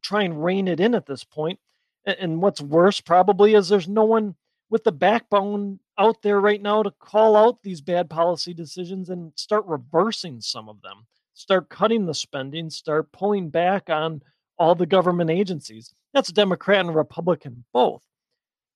try 0.00 0.22
and 0.22 0.42
rein 0.42 0.68
it 0.68 0.80
in 0.80 0.94
at 0.94 1.06
this 1.06 1.24
point. 1.24 1.58
And 2.04 2.40
what's 2.40 2.60
worse 2.60 3.00
probably 3.00 3.54
is 3.54 3.68
there's 3.68 3.88
no 3.88 4.04
one 4.04 4.34
with 4.70 4.84
the 4.84 4.92
backbone 4.92 5.80
out 5.98 6.22
there 6.22 6.40
right 6.40 6.60
now 6.60 6.82
to 6.82 6.90
call 6.90 7.36
out 7.36 7.62
these 7.62 7.80
bad 7.80 8.10
policy 8.10 8.54
decisions 8.54 9.10
and 9.10 9.32
start 9.36 9.64
reversing 9.66 10.40
some 10.40 10.68
of 10.68 10.82
them. 10.82 11.06
Start 11.34 11.68
cutting 11.68 12.06
the 12.06 12.14
spending, 12.14 12.68
start 12.68 13.12
pulling 13.12 13.48
back 13.48 13.88
on 13.88 14.22
all 14.58 14.74
the 14.74 14.86
government 14.86 15.30
agencies. 15.30 15.92
That's 16.12 16.32
Democrat 16.32 16.80
and 16.80 16.94
Republican 16.94 17.64
both. 17.72 18.02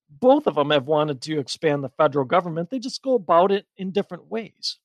Both 0.08 0.46
of 0.46 0.54
them 0.54 0.70
have 0.70 0.86
wanted 0.86 1.20
to 1.22 1.38
expand 1.38 1.82
the 1.82 1.88
federal 1.88 2.24
government. 2.24 2.70
They 2.70 2.78
just 2.78 3.02
go 3.02 3.14
about 3.14 3.50
it 3.50 3.66
in 3.76 3.90
different 3.90 4.30
ways. 4.30 4.78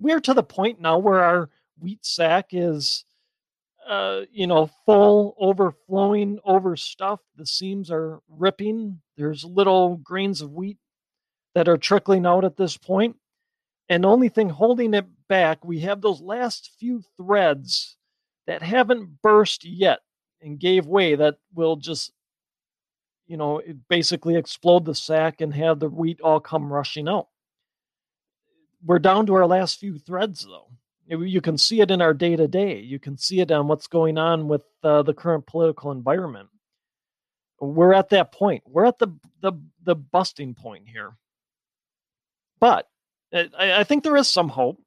We're 0.00 0.20
to 0.20 0.34
the 0.34 0.42
point 0.42 0.80
now 0.80 0.98
where 0.98 1.22
our 1.22 1.50
wheat 1.78 2.04
sack 2.04 2.48
is, 2.50 3.04
uh, 3.88 4.22
you 4.32 4.46
know, 4.46 4.70
full, 4.86 5.34
overflowing, 5.38 6.38
overstuffed. 6.44 7.24
The 7.36 7.46
seams 7.46 7.90
are 7.90 8.20
ripping. 8.28 9.00
There's 9.16 9.44
little 9.44 9.96
grains 9.96 10.40
of 10.40 10.52
wheat 10.52 10.78
that 11.54 11.68
are 11.68 11.78
trickling 11.78 12.26
out 12.26 12.44
at 12.44 12.56
this 12.56 12.76
point. 12.76 13.16
And 13.88 14.04
the 14.04 14.08
only 14.08 14.28
thing 14.28 14.48
holding 14.48 14.94
it 14.94 15.06
back, 15.28 15.64
we 15.64 15.80
have 15.80 16.00
those 16.00 16.20
last 16.20 16.70
few 16.78 17.02
threads 17.16 17.96
that 18.46 18.62
haven't 18.62 19.20
burst 19.22 19.64
yet 19.64 20.00
and 20.40 20.58
gave 20.58 20.86
way 20.86 21.14
that 21.14 21.36
will 21.54 21.76
just 21.76 22.12
you 23.26 23.36
know 23.36 23.62
basically 23.88 24.36
explode 24.36 24.84
the 24.84 24.94
sack 24.94 25.40
and 25.40 25.54
have 25.54 25.78
the 25.78 25.88
wheat 25.88 26.20
all 26.20 26.40
come 26.40 26.72
rushing 26.72 27.08
out 27.08 27.28
we're 28.84 28.98
down 28.98 29.26
to 29.26 29.34
our 29.34 29.46
last 29.46 29.78
few 29.78 29.98
threads 29.98 30.44
though 30.44 30.68
you 31.20 31.40
can 31.40 31.58
see 31.58 31.80
it 31.80 31.90
in 31.90 32.00
our 32.00 32.14
day 32.14 32.36
to 32.36 32.48
day 32.48 32.80
you 32.80 32.98
can 32.98 33.16
see 33.16 33.40
it 33.40 33.50
on 33.50 33.68
what's 33.68 33.86
going 33.86 34.18
on 34.18 34.48
with 34.48 34.62
uh, 34.82 35.02
the 35.02 35.14
current 35.14 35.46
political 35.46 35.90
environment. 35.90 36.48
We're 37.60 37.92
at 37.92 38.08
that 38.10 38.32
point. 38.32 38.64
We're 38.66 38.86
at 38.86 38.98
the 38.98 39.08
the, 39.40 39.52
the 39.84 39.94
busting 39.94 40.54
point 40.54 40.88
here. 40.88 41.16
But 42.60 42.88
uh, 43.32 43.44
I, 43.58 43.80
I 43.80 43.84
think 43.84 44.02
there 44.02 44.16
is 44.16 44.28
some 44.28 44.48
hope. 44.48 44.80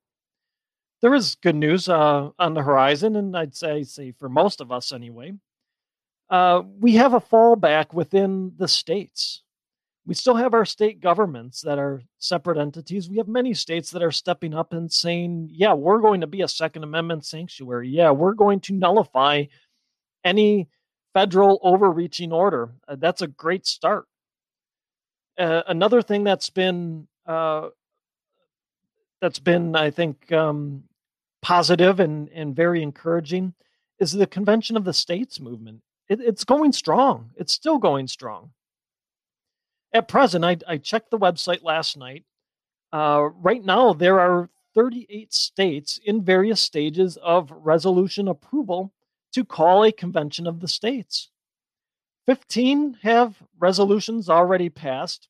There 1.01 1.13
is 1.13 1.35
good 1.35 1.55
news 1.55 1.87
uh, 1.87 2.31
on 2.39 2.53
the 2.53 2.63
horizon, 2.63 3.15
and 3.15 3.37
I'd 3.37 3.55
say, 3.55 3.83
say 3.83 4.11
for 4.11 4.29
most 4.29 4.61
of 4.61 4.71
us 4.71 4.91
anyway. 4.91 5.33
Uh, 6.29 6.63
we 6.79 6.95
have 6.95 7.13
a 7.13 7.21
fallback 7.21 7.93
within 7.93 8.53
the 8.57 8.67
states. 8.67 9.43
We 10.07 10.13
still 10.13 10.35
have 10.35 10.53
our 10.53 10.65
state 10.65 11.01
governments 11.01 11.61
that 11.61 11.79
are 11.79 12.03
separate 12.19 12.59
entities. 12.59 13.09
We 13.09 13.17
have 13.17 13.27
many 13.27 13.55
states 13.55 13.89
that 13.91 14.03
are 14.03 14.11
stepping 14.11 14.53
up 14.53 14.71
and 14.71 14.91
saying, 14.91 15.49
yeah, 15.51 15.73
we're 15.73 15.99
going 15.99 16.21
to 16.21 16.27
be 16.27 16.41
a 16.41 16.47
Second 16.47 16.83
Amendment 16.83 17.25
sanctuary. 17.25 17.89
Yeah, 17.89 18.11
we're 18.11 18.33
going 18.33 18.59
to 18.61 18.73
nullify 18.73 19.45
any 20.23 20.67
federal 21.13 21.59
overreaching 21.63 22.31
order. 22.31 22.69
Uh, 22.87 22.97
that's 22.97 23.23
a 23.23 23.27
great 23.27 23.65
start. 23.65 24.05
Uh, 25.37 25.63
another 25.67 26.01
thing 26.01 26.23
that's 26.23 26.49
been 26.49 27.07
uh, 27.25 27.69
that's 29.21 29.39
been, 29.39 29.75
I 29.75 29.89
think, 29.89 30.31
um, 30.31 30.83
positive 31.41 31.99
and, 31.99 32.29
and 32.29 32.55
very 32.55 32.83
encouraging 32.83 33.53
is 33.99 34.11
the 34.11 34.27
Convention 34.27 34.77
of 34.77 34.83
the 34.83 34.93
States 34.93 35.39
movement. 35.39 35.81
It, 36.09 36.19
it's 36.21 36.43
going 36.43 36.73
strong. 36.73 37.31
It's 37.35 37.53
still 37.53 37.79
going 37.79 38.07
strong. 38.07 38.51
At 39.93 40.07
present, 40.07 40.43
I, 40.43 40.57
I 40.67 40.77
checked 40.77 41.11
the 41.11 41.17
website 41.17 41.63
last 41.63 41.97
night. 41.97 42.23
Uh, 42.91 43.29
right 43.35 43.63
now, 43.63 43.93
there 43.93 44.19
are 44.19 44.49
38 44.73 45.33
states 45.33 45.99
in 46.03 46.23
various 46.23 46.61
stages 46.61 47.17
of 47.17 47.51
resolution 47.51 48.27
approval 48.27 48.91
to 49.33 49.45
call 49.45 49.83
a 49.83 49.91
convention 49.91 50.47
of 50.47 50.59
the 50.59 50.67
states. 50.67 51.29
15 52.27 52.99
have 53.03 53.35
resolutions 53.57 54.29
already 54.29 54.69
passed. 54.69 55.27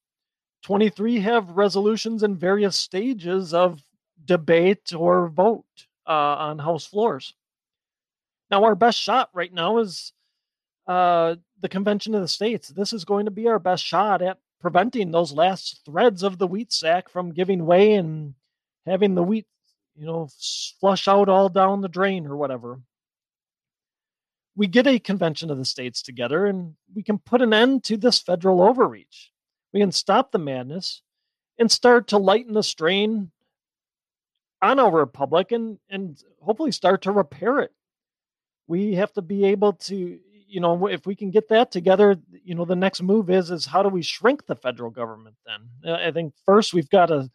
23 0.64 1.20
have 1.20 1.52
resolutions 1.52 2.24
in 2.24 2.36
various 2.36 2.76
stages 2.76 3.54
of 3.54 3.82
debate 4.26 4.94
or 4.94 5.28
vote 5.28 5.66
uh, 6.08 6.12
on 6.12 6.60
House 6.60 6.86
floors. 6.86 7.34
Now, 8.50 8.64
our 8.64 8.76
best 8.76 9.00
shot 9.00 9.30
right 9.34 9.54
now 9.54 9.78
is 9.80 10.14
uh, 10.88 11.36
the 11.62 11.70
Convention 11.70 12.16
of 12.16 12.22
the 12.22 12.28
States. 12.28 12.70
This 12.70 12.94
is 12.94 13.06
going 13.06 13.26
to 13.26 13.32
be 13.32 13.48
our 13.48 13.60
best 13.60 13.84
shot 13.84 14.22
at 14.22 14.38
preventing 14.66 15.12
those 15.12 15.32
last 15.32 15.82
threads 15.86 16.24
of 16.24 16.40
the 16.40 16.48
wheat 16.48 16.74
sack 16.74 17.08
from 17.08 17.32
giving 17.32 17.68
way 17.68 17.94
and 17.94 18.34
having 18.88 19.14
the 19.14 19.22
wheat, 19.22 19.46
you 19.96 20.08
know, 20.08 20.28
flush 20.80 21.08
out 21.08 21.30
all 21.30 21.50
down 21.50 21.82
the 21.82 21.88
drain 21.88 22.26
or 22.26 22.36
whatever. 22.36 22.80
We 24.56 24.66
get 24.66 24.88
a 24.88 24.98
convention 24.98 25.52
of 25.52 25.60
the 25.60 25.66
states 25.66 26.02
together 26.02 26.48
and 26.48 26.74
we 26.96 27.04
can 27.04 27.20
put 27.20 27.44
an 27.44 27.54
end 27.54 27.84
to 27.84 27.96
this 27.96 28.18
federal 28.18 28.64
overreach. 28.64 29.32
We 29.72 29.82
can 29.82 29.92
stop 29.92 30.32
the 30.32 30.40
madness 30.40 31.04
and 31.60 31.72
start 31.72 32.08
to 32.08 32.18
lighten 32.18 32.56
the 32.56 32.64
strain 32.64 33.30
on 34.64 34.80
our 34.80 34.90
republic 34.90 35.52
and 35.52 35.78
and 35.92 36.20
hopefully 36.42 36.72
start 36.72 37.04
to 37.04 37.12
repair 37.12 37.60
it. 37.60 37.72
We 38.66 38.96
have 38.96 39.14
to 39.14 39.22
be 39.22 39.46
able 39.46 39.74
to, 39.74 40.18
you 40.56 40.62
know, 40.62 40.88
if 40.88 41.06
we 41.06 41.16
can 41.18 41.32
get 41.32 41.50
that 41.50 41.70
together, 41.70 42.16
you 42.46 42.56
know, 42.56 42.64
the 42.64 42.78
next 42.78 43.04
move 43.04 43.30
is 43.30 43.52
is 43.52 43.66
how 43.66 43.84
do 43.84 43.90
we 43.90 44.02
shrink 44.02 44.46
the 44.46 44.56
federal 44.56 44.90
government? 44.90 45.36
Then 45.46 45.94
I 45.94 46.12
think 46.12 46.34
first 46.46 46.74
we've 46.74 46.90
got 46.90 47.08
to 47.08 47.30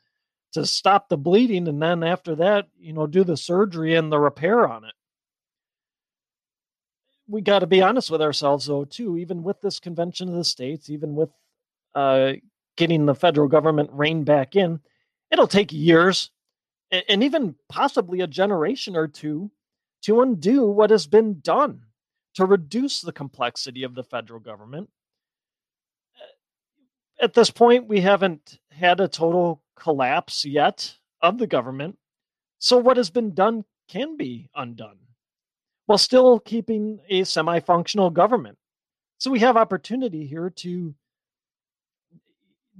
to 0.54 0.64
stop 0.64 1.10
the 1.10 1.18
bleeding, 1.18 1.68
and 1.68 1.82
then 1.82 2.02
after 2.02 2.34
that, 2.36 2.68
you 2.78 2.94
know, 2.94 3.06
do 3.06 3.22
the 3.22 3.36
surgery 3.36 3.94
and 3.94 4.10
the 4.10 4.18
repair 4.18 4.66
on 4.66 4.84
it. 4.84 4.94
We 7.28 7.42
got 7.42 7.58
to 7.58 7.66
be 7.66 7.82
honest 7.82 8.10
with 8.10 8.22
ourselves, 8.22 8.64
though, 8.64 8.86
too. 8.86 9.18
Even 9.18 9.42
with 9.42 9.60
this 9.60 9.80
convention 9.80 10.30
of 10.30 10.34
the 10.34 10.42
states, 10.42 10.88
even 10.88 11.14
with 11.14 11.28
uh, 11.94 12.32
getting 12.78 13.04
the 13.04 13.14
federal 13.14 13.48
government 13.48 13.90
reined 13.92 14.24
back 14.24 14.56
in, 14.56 14.80
it'll 15.30 15.46
take 15.46 15.74
years 15.74 16.30
and 16.90 17.22
even 17.22 17.54
possibly 17.68 18.22
a 18.22 18.26
generation 18.26 18.96
or 18.96 19.08
two 19.08 19.50
to 20.04 20.22
undo 20.22 20.64
what 20.64 20.88
has 20.88 21.06
been 21.06 21.40
done 21.40 21.82
to 22.34 22.44
reduce 22.44 23.00
the 23.00 23.12
complexity 23.12 23.82
of 23.82 23.94
the 23.94 24.04
federal 24.04 24.40
government. 24.40 24.88
Uh, 26.16 27.24
at 27.24 27.34
this 27.34 27.50
point, 27.50 27.88
we 27.88 28.00
haven't 28.00 28.58
had 28.70 29.00
a 29.00 29.08
total 29.08 29.62
collapse 29.76 30.44
yet 30.44 30.94
of 31.20 31.38
the 31.38 31.46
government. 31.46 31.96
So, 32.58 32.76
what 32.76 32.96
has 32.96 33.10
been 33.10 33.34
done 33.34 33.64
can 33.88 34.16
be 34.16 34.48
undone 34.54 34.98
while 35.86 35.98
still 35.98 36.38
keeping 36.38 37.00
a 37.08 37.24
semi 37.24 37.60
functional 37.60 38.10
government. 38.10 38.58
So, 39.18 39.30
we 39.30 39.40
have 39.40 39.56
opportunity 39.56 40.26
here 40.26 40.50
to 40.50 40.94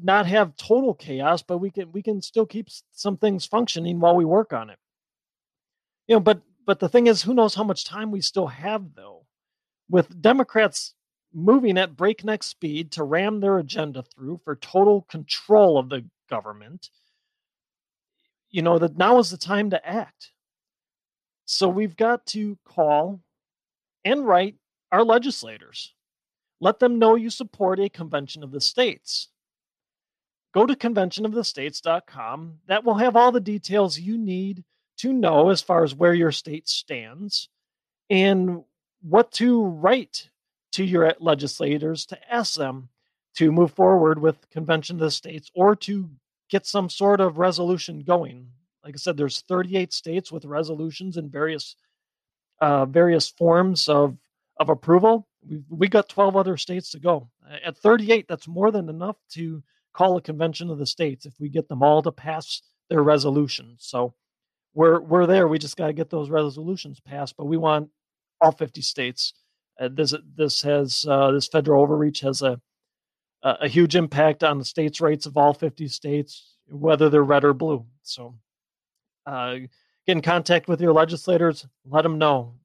not 0.03 0.27
have 0.27 0.57
total 0.57 0.95
chaos, 0.95 1.43
but 1.43 1.59
we 1.59 1.71
can 1.71 1.93
we 1.93 2.03
can 2.03 2.23
still 2.23 2.47
keep 2.47 2.69
some 2.93 3.17
things 3.17 3.47
functioning 3.47 4.01
while 4.01 4.17
we 4.17 4.25
work 4.25 4.53
on 4.53 4.71
it. 4.71 4.79
You 6.07 6.17
know, 6.17 6.21
but 6.21 6.41
but 6.67 6.81
the 6.81 6.89
thing 6.89 7.07
is, 7.07 7.23
who 7.23 7.35
knows 7.35 7.55
how 7.55 7.65
much 7.65 7.85
time 7.85 8.11
we 8.11 8.21
still 8.21 8.47
have 8.47 8.95
though? 8.95 9.20
With 9.91 10.23
Democrats 10.23 10.95
moving 11.35 11.77
at 11.77 11.97
breakneck 11.97 12.43
speed 12.43 12.93
to 12.93 13.05
ram 13.05 13.41
their 13.41 13.59
agenda 13.59 14.03
through 14.03 14.41
for 14.45 14.57
total 14.57 15.03
control 15.03 15.79
of 15.79 15.89
the 15.89 16.05
government, 16.29 16.91
you 18.51 18.63
know 18.63 18.79
that 18.79 18.97
now 18.97 19.19
is 19.19 19.31
the 19.31 19.37
time 19.37 19.71
to 19.71 19.87
act. 19.87 20.31
So 21.45 21.69
we've 21.69 21.97
got 21.97 22.25
to 22.27 22.57
call 22.65 23.21
and 24.05 24.27
write 24.27 24.57
our 24.93 25.05
legislators. 25.05 25.93
Let 26.61 26.79
them 26.79 26.99
know 26.99 27.17
you 27.17 27.31
support 27.31 27.81
a 27.81 27.89
convention 27.89 28.43
of 28.43 28.53
the 28.53 28.61
states 28.61 29.29
go 30.53 30.67
to 30.67 30.75
conventionofthestates.com. 30.75 32.59
That 32.67 32.85
will 32.85 32.97
have 32.97 33.17
all 33.17 33.33
the 33.33 33.41
details 33.41 33.99
you 33.99 34.19
need 34.19 34.65
to 34.99 35.13
know 35.13 35.51
as 35.51 35.63
far 35.63 35.85
as 35.85 35.95
where 35.95 36.15
your 36.15 36.33
state 36.33 36.69
stands 36.69 37.49
and 38.09 38.63
what 39.03 39.33
to 39.33 39.65
write 39.65 40.29
to 40.73 40.85
your 40.85 41.13
legislators 41.21 42.07
to 42.07 42.19
ask 42.33 42.55
them 42.55 42.89
to 43.37 43.53
move 43.53 43.73
forward 43.73 44.21
with 44.21 44.49
convention 44.51 44.97
of 44.97 45.01
the 45.01 45.11
states 45.11 45.51
or 45.55 45.75
to 45.75 46.09
get 46.49 46.67
some 46.67 46.89
sort 46.89 47.21
of 47.21 47.39
resolution 47.39 48.01
going. 48.01 48.49
Like 48.85 48.95
i 48.95 48.99
said 48.99 49.17
there's 49.17 49.43
38 49.43 49.93
states 49.93 50.33
with 50.33 50.45
resolutions 50.45 51.17
in 51.17 51.31
various 51.31 51.77
uh, 52.61 52.87
various 52.87 53.29
forms 53.29 53.89
of 53.89 54.17
of 54.59 54.69
approval. 54.69 55.27
We 55.49 55.63
we 55.71 55.89
got 55.89 56.09
12 56.09 56.37
other 56.37 56.57
states 56.57 56.91
to 56.91 56.99
go. 56.99 57.31
At 57.65 57.79
38 57.79 58.27
that's 58.29 58.49
more 58.49 58.71
than 58.71 58.89
enough 58.89 59.17
to 59.33 59.63
call 59.93 60.17
a 60.17 60.23
convention 60.23 60.71
of 60.71 60.79
the 60.79 60.87
states 60.87 61.27
if 61.27 61.35
we 61.41 61.49
get 61.49 61.69
them 61.69 61.83
all 61.83 62.03
to 62.03 62.13
pass 62.13 62.63
their 62.89 63.03
resolutions 63.03 63.79
so 63.81 64.15
we're 64.75 65.01
we're 65.01 65.27
there. 65.27 65.49
We 65.49 65.59
just 65.59 65.77
got 65.77 65.89
to 65.89 65.93
get 65.93 66.11
those 66.11 66.31
resolutions 66.31 67.01
passed 67.01 67.37
but 67.37 67.47
we 67.47 67.57
want 67.57 67.91
all 68.41 68.53
50 68.53 68.81
states 68.81 69.35
uh, 69.81 69.89
this 69.91 70.15
this 70.37 70.61
has 70.63 71.07
uh, 71.09 71.31
this 71.31 71.49
federal 71.49 71.83
overreach 71.83 72.21
has 72.21 72.43
a 72.43 72.61
a 73.43 73.69
huge 73.69 73.97
impact 73.97 74.45
on 74.45 74.59
the 74.59 74.65
states' 74.67 75.01
rights 75.01 75.25
of 75.25 75.39
all 75.39 75.55
50 75.55 75.89
states, 75.89 76.57
whether 76.69 77.09
they're 77.09 77.23
red 77.23 77.43
or 77.43 77.55
blue. 77.55 77.87
So, 78.03 78.35
uh, 79.25 79.55
get 80.07 80.17
in 80.17 80.21
contact 80.21 80.69
with 80.69 80.79
your 80.83 80.93
legislators. 80.93 81.67
Let 81.87 82.03
them 82.03 82.19
know. 82.19 82.57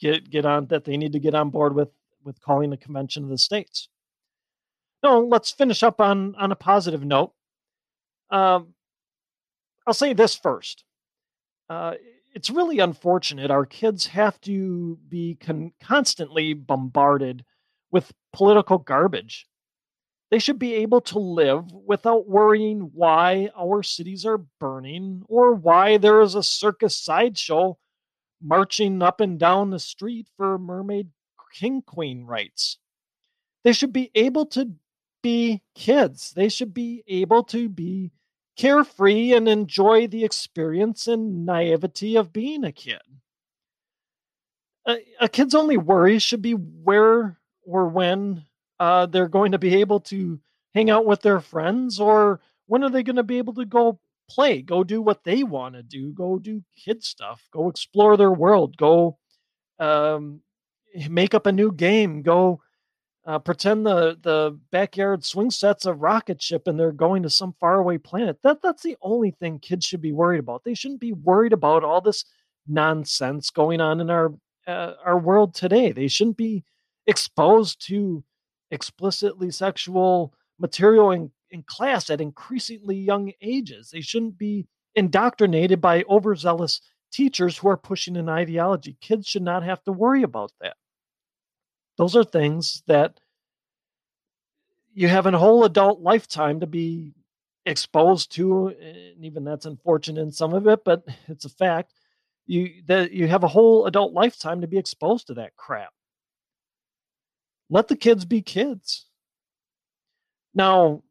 Get 0.00 0.28
get 0.28 0.44
on 0.44 0.66
that 0.66 0.84
they 0.84 0.96
need 0.96 1.12
to 1.12 1.20
get 1.20 1.36
on 1.36 1.50
board 1.50 1.74
with 1.74 1.90
with 2.24 2.40
calling 2.40 2.70
the 2.70 2.76
convention 2.76 3.22
of 3.22 3.30
the 3.30 3.38
states. 3.38 3.88
No, 5.04 5.20
let's 5.20 5.52
finish 5.52 5.84
up 5.84 6.00
on 6.00 6.34
on 6.34 6.50
a 6.50 6.56
positive 6.56 7.04
note. 7.04 7.32
Um, 8.30 8.74
I'll 9.86 9.94
say 9.94 10.12
this 10.12 10.34
first. 10.34 10.84
Uh, 11.70 11.94
it's 12.38 12.50
really 12.50 12.78
unfortunate. 12.78 13.50
Our 13.50 13.66
kids 13.66 14.06
have 14.06 14.40
to 14.42 14.96
be 15.08 15.34
con- 15.40 15.72
constantly 15.82 16.54
bombarded 16.54 17.44
with 17.90 18.12
political 18.32 18.78
garbage. 18.78 19.48
They 20.30 20.38
should 20.38 20.60
be 20.60 20.74
able 20.74 21.00
to 21.00 21.18
live 21.18 21.64
without 21.72 22.28
worrying 22.28 22.92
why 22.94 23.50
our 23.58 23.82
cities 23.82 24.24
are 24.24 24.44
burning 24.60 25.24
or 25.26 25.52
why 25.52 25.98
there 25.98 26.20
is 26.20 26.36
a 26.36 26.44
circus 26.44 26.96
sideshow 26.96 27.76
marching 28.40 29.02
up 29.02 29.20
and 29.20 29.36
down 29.36 29.70
the 29.70 29.80
street 29.80 30.28
for 30.36 30.60
mermaid 30.60 31.08
king 31.52 31.82
queen 31.82 32.24
rights. 32.24 32.78
They 33.64 33.72
should 33.72 33.92
be 33.92 34.12
able 34.14 34.46
to 34.46 34.74
be 35.24 35.62
kids. 35.74 36.30
They 36.36 36.50
should 36.50 36.72
be 36.72 37.02
able 37.08 37.42
to 37.44 37.68
be 37.68 38.12
carefree 38.58 39.32
and 39.32 39.48
enjoy 39.48 40.06
the 40.06 40.24
experience 40.24 41.06
and 41.06 41.46
naivety 41.46 42.16
of 42.16 42.32
being 42.32 42.64
a 42.64 42.72
kid. 42.72 43.00
A, 44.86 44.98
a 45.20 45.28
kid's 45.28 45.54
only 45.54 45.76
worry 45.76 46.18
should 46.18 46.42
be 46.42 46.52
where 46.52 47.38
or 47.62 47.88
when 47.88 48.44
uh, 48.80 49.06
they're 49.06 49.28
going 49.28 49.52
to 49.52 49.58
be 49.58 49.76
able 49.76 50.00
to 50.00 50.40
hang 50.74 50.90
out 50.90 51.06
with 51.06 51.22
their 51.22 51.40
friends, 51.40 52.00
or 52.00 52.40
when 52.66 52.82
are 52.84 52.90
they 52.90 53.02
going 53.02 53.16
to 53.16 53.22
be 53.22 53.38
able 53.38 53.54
to 53.54 53.64
go 53.64 53.98
play, 54.30 54.60
go 54.60 54.84
do 54.84 55.00
what 55.00 55.24
they 55.24 55.42
want 55.42 55.74
to 55.74 55.82
do, 55.82 56.12
go 56.12 56.38
do 56.38 56.62
kid 56.76 57.02
stuff, 57.02 57.48
go 57.52 57.68
explore 57.68 58.16
their 58.16 58.32
world, 58.32 58.76
go 58.76 59.18
um, 59.78 60.40
make 61.08 61.34
up 61.34 61.46
a 61.46 61.52
new 61.52 61.72
game, 61.72 62.22
go 62.22 62.60
uh, 63.28 63.38
pretend 63.38 63.84
the 63.84 64.18
the 64.22 64.58
backyard 64.72 65.22
swing 65.22 65.50
set's 65.50 65.84
a 65.84 65.92
rocket 65.92 66.40
ship 66.40 66.66
and 66.66 66.80
they're 66.80 66.90
going 66.90 67.22
to 67.22 67.28
some 67.28 67.54
faraway 67.60 67.98
planet. 67.98 68.38
That 68.42 68.62
that's 68.62 68.82
the 68.82 68.96
only 69.02 69.32
thing 69.32 69.58
kids 69.58 69.84
should 69.84 70.00
be 70.00 70.12
worried 70.12 70.40
about. 70.40 70.64
They 70.64 70.72
shouldn't 70.72 71.00
be 71.00 71.12
worried 71.12 71.52
about 71.52 71.84
all 71.84 72.00
this 72.00 72.24
nonsense 72.66 73.50
going 73.50 73.82
on 73.82 74.00
in 74.00 74.08
our 74.08 74.32
uh, 74.66 74.94
our 75.04 75.18
world 75.18 75.54
today. 75.54 75.92
They 75.92 76.08
shouldn't 76.08 76.38
be 76.38 76.64
exposed 77.06 77.86
to 77.88 78.24
explicitly 78.70 79.50
sexual 79.50 80.32
material 80.58 81.10
in, 81.10 81.30
in 81.50 81.62
class 81.64 82.08
at 82.08 82.22
increasingly 82.22 82.96
young 82.96 83.32
ages. 83.42 83.90
They 83.90 84.00
shouldn't 84.00 84.38
be 84.38 84.66
indoctrinated 84.94 85.82
by 85.82 86.02
overzealous 86.08 86.80
teachers 87.12 87.58
who 87.58 87.68
are 87.68 87.76
pushing 87.76 88.16
an 88.16 88.30
ideology. 88.30 88.96
Kids 89.02 89.26
should 89.26 89.42
not 89.42 89.64
have 89.64 89.84
to 89.84 89.92
worry 89.92 90.22
about 90.22 90.50
that. 90.62 90.76
Those 91.98 92.14
are 92.14 92.24
things 92.24 92.82
that 92.86 93.18
you 94.94 95.08
have 95.08 95.26
a 95.26 95.36
whole 95.36 95.64
adult 95.64 96.00
lifetime 96.00 96.60
to 96.60 96.66
be 96.66 97.12
exposed 97.66 98.32
to, 98.32 98.68
and 98.68 99.24
even 99.24 99.44
that's 99.44 99.66
unfortunate 99.66 100.20
in 100.22 100.30
some 100.32 100.54
of 100.54 100.66
it, 100.68 100.84
but 100.84 101.04
it's 101.28 101.44
a 101.44 101.50
fact. 101.50 101.92
You 102.46 102.82
that 102.86 103.12
you 103.12 103.26
have 103.26 103.44
a 103.44 103.48
whole 103.48 103.86
adult 103.86 104.14
lifetime 104.14 104.62
to 104.62 104.66
be 104.66 104.78
exposed 104.78 105.26
to 105.26 105.34
that 105.34 105.54
crap. 105.56 105.92
Let 107.68 107.88
the 107.88 107.96
kids 107.96 108.24
be 108.24 108.40
kids. 108.40 109.04
Now, 110.54 111.02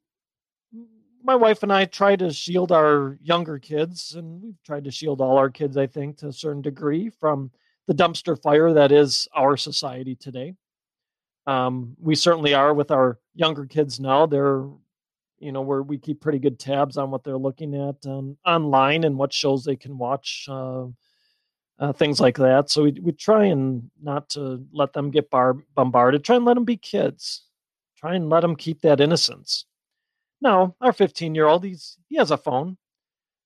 my 1.24 1.36
wife 1.36 1.62
and 1.62 1.72
I 1.72 1.86
try 1.86 2.16
to 2.16 2.34
shield 2.34 2.72
our 2.72 3.20
younger 3.22 3.60
kids, 3.60 4.16
and 4.16 4.42
we've 4.42 4.64
tried 4.66 4.86
to 4.86 4.92
shield 4.92 5.22
all 5.22 5.38
our 5.38 5.52
kids, 5.52 5.78
I 5.78 5.86
think, 5.86 6.18
to 6.18 6.30
a 6.30 6.34
certain 6.34 6.64
degree 6.64 7.10
from 7.10 7.52
the 7.86 7.94
dumpster 7.94 8.42
fire 8.42 8.74
that 8.74 8.92
is 8.92 9.28
our 9.36 9.58
society 9.58 10.16
today. 10.16 10.56
Um, 11.48 11.96
we 12.00 12.14
certainly 12.14 12.54
are 12.54 12.74
with 12.74 12.92
our 12.92 13.18
younger 13.34 13.66
kids 13.66 14.00
now. 14.00 14.26
They're, 14.26 14.66
you 15.40 15.52
know, 15.54 15.62
where 15.62 15.82
we 15.82 15.98
keep 15.98 16.20
pretty 16.20 16.40
good 16.40 16.60
tabs 16.60 16.98
on 16.98 17.10
what 17.10 17.24
they're 17.24 17.38
looking 17.38 17.74
at 17.74 18.06
um, 18.06 18.38
online 18.46 19.06
and 19.06 19.18
what 19.18 19.32
shows 19.32 19.64
they 19.64 19.78
can 19.78 19.98
watch, 19.98 20.46
uh, 20.50 20.88
uh, 21.80 21.94
things 21.94 22.20
like 22.20 22.36
that. 22.38 22.70
So 22.70 22.84
we 22.84 23.00
we 23.02 23.14
try 23.14 23.46
and 23.46 23.90
not 24.02 24.30
to 24.32 24.66
let 24.74 24.92
them 24.92 25.10
get 25.10 25.30
bar- 25.30 25.64
bombarded. 25.74 26.24
Try 26.24 26.36
and 26.36 26.46
let 26.46 26.56
them 26.56 26.66
be 26.66 26.78
kids. 26.78 27.44
Try 27.98 28.16
and 28.16 28.30
let 28.30 28.42
them 28.42 28.56
keep 28.56 28.82
that 28.82 29.00
innocence. 29.00 29.66
Now, 30.42 30.76
our 30.82 30.94
15 30.94 31.34
year 31.34 31.48
old, 31.48 31.64
he's 31.64 31.98
he 32.10 32.18
has 32.18 32.32
a 32.32 32.38
phone. 32.38 32.78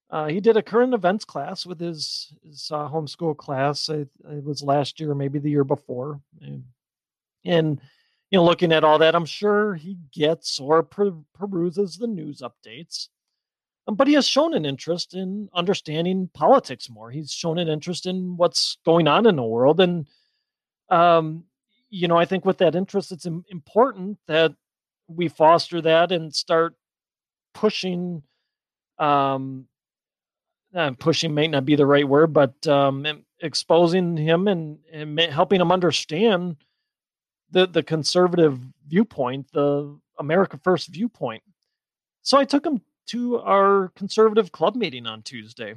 Uh, 0.10 0.28
he 0.28 0.42
did 0.42 0.58
a 0.58 0.62
current 0.62 0.94
events 0.94 1.24
class 1.24 1.66
with 1.66 1.80
his 1.80 2.34
his 2.44 2.70
uh, 2.72 2.90
homeschool 2.90 3.38
class. 3.38 3.88
It, 3.90 4.10
it, 4.28 4.44
was 4.44 4.64
last 4.64 5.00
year, 5.00 5.14
maybe 5.14 5.40
the 5.40 5.52
year 5.52 5.64
before, 5.64 6.20
and, 7.46 7.80
you 8.30 8.38
know, 8.38 8.44
looking 8.44 8.72
at 8.72 8.84
all 8.84 9.00
that, 9.00 9.16
I'm 9.16 9.26
sure 9.26 9.76
he 9.76 9.98
gets 10.14 10.60
or 10.60 10.84
per- 10.84 11.24
peruses 11.38 11.98
the 11.98 12.08
news 12.08 12.42
updates. 12.42 13.10
Um, 13.88 13.96
but 13.96 14.08
he 14.08 14.14
has 14.14 14.28
shown 14.28 14.54
an 14.54 14.66
interest 14.66 15.14
in 15.14 15.50
understanding 15.54 16.30
politics 16.34 16.90
more. 16.90 17.10
He's 17.10 17.32
shown 17.32 17.58
an 17.58 17.68
interest 17.68 18.06
in 18.06 18.38
what's 18.38 18.78
going 18.86 19.08
on 19.08 19.26
in 19.26 19.36
the 19.36 19.44
world, 19.44 19.80
and 19.80 20.08
um, 20.90 21.46
you 21.90 22.08
know, 22.08 22.18
I 22.18 22.26
think 22.26 22.46
with 22.46 22.60
that 22.60 22.76
interest, 22.76 23.12
it's 23.12 23.26
important 23.26 24.18
that 24.28 24.54
we 25.08 25.28
foster 25.28 25.82
that 25.82 26.12
and 26.12 26.34
start 26.34 26.76
pushing. 27.54 28.24
Um, 29.00 29.68
pushing 31.00 31.34
may 31.34 31.48
not 31.48 31.66
be 31.66 31.76
the 31.76 31.86
right 31.86 32.08
word, 32.08 32.34
but 32.34 32.66
um, 32.68 33.06
exposing 33.42 34.16
him 34.16 34.48
and, 34.48 34.78
and 34.92 35.20
helping 35.20 35.60
him 35.60 35.72
understand 35.72 36.56
the 37.52 37.68
the 37.68 37.84
conservative 37.84 38.60
viewpoint, 38.88 39.52
the 39.52 40.00
America 40.18 40.60
First 40.64 40.90
viewpoint. 40.90 41.44
So 42.22 42.38
I 42.38 42.46
took 42.46 42.66
him 42.66 42.82
to 43.08 43.40
our 43.40 43.92
conservative 43.96 44.52
club 44.52 44.76
meeting 44.76 45.08
on 45.08 45.22
Tuesday. 45.22 45.76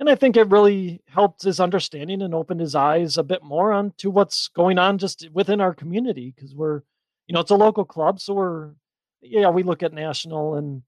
And 0.00 0.10
I 0.10 0.16
think 0.16 0.36
it 0.36 0.50
really 0.50 1.00
helped 1.06 1.42
his 1.42 1.60
understanding 1.60 2.20
and 2.20 2.34
opened 2.34 2.60
his 2.60 2.74
eyes 2.74 3.16
a 3.16 3.22
bit 3.22 3.44
more 3.44 3.72
on 3.72 3.92
to 3.98 4.10
what's 4.10 4.48
going 4.48 4.76
on 4.76 4.98
just 4.98 5.28
within 5.32 5.60
our 5.60 5.72
community 5.72 6.32
because 6.34 6.54
we're, 6.54 6.82
you 7.28 7.32
know, 7.32 7.40
it's 7.40 7.52
a 7.52 7.56
local 7.56 7.84
club, 7.84 8.20
so 8.20 8.34
we're, 8.34 8.70
yeah, 9.22 9.48
we 9.50 9.62
look 9.62 9.82
at 9.82 9.92
national 9.92 10.56
and 10.56 10.82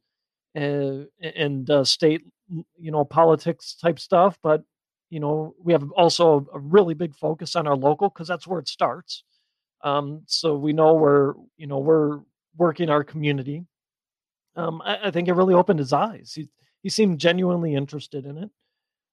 uh, 0.57 1.05
and 1.23 1.71
uh, 1.71 1.85
state, 1.85 2.25
you 2.49 2.91
know, 2.91 3.05
politics 3.05 3.75
type 3.75 3.99
stuff, 3.99 4.39
but 4.43 4.65
you 5.11 5.21
know, 5.21 5.55
we 5.63 5.73
have 5.73 5.91
also 5.93 6.49
a 6.53 6.59
really 6.59 6.95
big 6.95 7.15
focus 7.15 7.55
on 7.55 7.67
our 7.67 7.77
local 7.77 8.09
because 8.09 8.27
that's 8.27 8.47
where 8.47 8.59
it 8.59 8.69
starts. 8.69 9.23
Um, 9.83 10.23
so 10.27 10.57
we 10.57 10.73
know 10.73 10.95
we're, 10.95 11.35
you 11.57 11.67
know, 11.67 11.79
we're 11.79 12.21
working 12.57 12.91
our 12.91 13.05
community 13.05 13.67
um, 14.57 14.83
I, 14.85 14.99
I, 15.05 15.11
think 15.11 15.29
it 15.29 15.35
really 15.35 15.55
opened 15.55 15.79
his 15.79 15.93
eyes. 15.93 16.33
He 16.35 16.49
he 16.83 16.89
seemed 16.89 17.21
genuinely 17.21 17.75
interested 17.75 18.25
in 18.25 18.39
it. 18.39 18.51